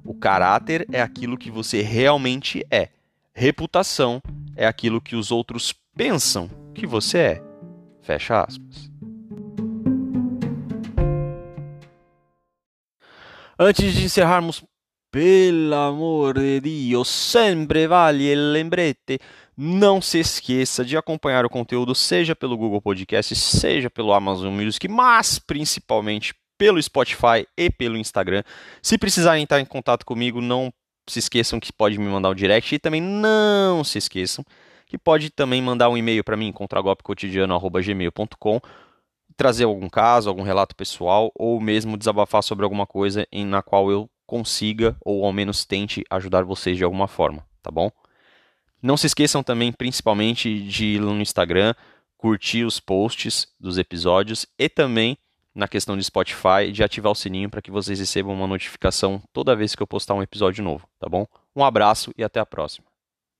O 0.04 0.14
caráter 0.14 0.86
é 0.92 1.00
aquilo 1.00 1.36
que 1.36 1.50
você 1.50 1.82
realmente 1.82 2.64
é. 2.70 2.88
Reputação 3.34 4.22
é 4.56 4.66
aquilo 4.66 5.00
que 5.00 5.16
os 5.16 5.30
outros 5.30 5.74
pensam 5.96 6.48
que 6.74 6.86
você 6.86 7.18
é. 7.18 7.42
Fecha 8.00 8.42
aspas. 8.42 8.90
Antes 13.58 13.94
de 13.94 14.04
encerrarmos, 14.04 14.64
pelo 15.12 15.74
amor 15.74 16.38
de 16.38 16.60
Deus, 16.60 17.06
sempre 17.06 17.86
vale 17.86 18.34
lembrete. 18.34 19.20
Não 19.54 20.00
se 20.00 20.18
esqueça 20.18 20.82
de 20.82 20.96
acompanhar 20.96 21.44
o 21.44 21.50
conteúdo, 21.50 21.94
seja 21.94 22.34
pelo 22.34 22.56
Google 22.56 22.80
Podcast, 22.80 23.36
seja 23.36 23.90
pelo 23.90 24.14
Amazon 24.14 24.54
Music, 24.54 24.88
mas 24.88 25.38
principalmente 25.38 26.34
pelo 26.56 26.82
Spotify 26.82 27.46
e 27.58 27.68
pelo 27.68 27.98
Instagram. 27.98 28.42
Se 28.80 28.96
precisarem 28.96 29.42
estar 29.42 29.60
em 29.60 29.66
contato 29.66 30.06
comigo, 30.06 30.40
não 30.40 30.72
se 31.06 31.18
esqueçam 31.18 31.60
que 31.60 31.70
pode 31.70 31.98
me 31.98 32.06
mandar 32.06 32.30
um 32.30 32.34
direct 32.34 32.74
e 32.74 32.78
também 32.78 33.02
não 33.02 33.84
se 33.84 33.98
esqueçam 33.98 34.42
que 34.86 34.96
pode 34.96 35.28
também 35.28 35.60
mandar 35.60 35.90
um 35.90 35.96
e-mail 35.96 36.24
para 36.24 36.38
mim, 36.38 36.50
contragolpecotidiano.gmail.com 36.52 38.60
trazer 39.36 39.64
algum 39.64 39.88
caso, 39.88 40.28
algum 40.28 40.42
relato 40.42 40.76
pessoal 40.76 41.30
ou 41.34 41.60
mesmo 41.60 41.96
desabafar 41.96 42.42
sobre 42.42 42.64
alguma 42.64 42.86
coisa 42.86 43.26
em, 43.32 43.44
na 43.44 43.62
qual 43.62 43.90
eu 43.90 44.08
consiga 44.32 44.96
ou 45.04 45.26
ao 45.26 45.32
menos 45.32 45.66
tente 45.66 46.02
ajudar 46.08 46.42
vocês 46.42 46.78
de 46.78 46.82
alguma 46.82 47.06
forma, 47.06 47.46
tá 47.62 47.70
bom? 47.70 47.90
Não 48.80 48.96
se 48.96 49.06
esqueçam 49.06 49.42
também, 49.42 49.70
principalmente, 49.70 50.62
de 50.62 50.86
ir 50.94 51.00
no 51.02 51.20
Instagram, 51.20 51.74
curtir 52.16 52.64
os 52.64 52.80
posts 52.80 53.46
dos 53.60 53.76
episódios 53.76 54.46
e 54.58 54.70
também 54.70 55.18
na 55.54 55.68
questão 55.68 55.98
de 55.98 56.02
Spotify 56.02 56.72
de 56.72 56.82
ativar 56.82 57.12
o 57.12 57.14
sininho 57.14 57.50
para 57.50 57.60
que 57.60 57.70
vocês 57.70 57.98
recebam 57.98 58.34
uma 58.34 58.46
notificação 58.46 59.22
toda 59.34 59.54
vez 59.54 59.74
que 59.74 59.82
eu 59.82 59.86
postar 59.86 60.14
um 60.14 60.22
episódio 60.22 60.64
novo, 60.64 60.88
tá 60.98 61.10
bom? 61.10 61.26
Um 61.54 61.62
abraço 61.62 62.10
e 62.16 62.24
até 62.24 62.40
a 62.40 62.46
próxima. 62.46 62.91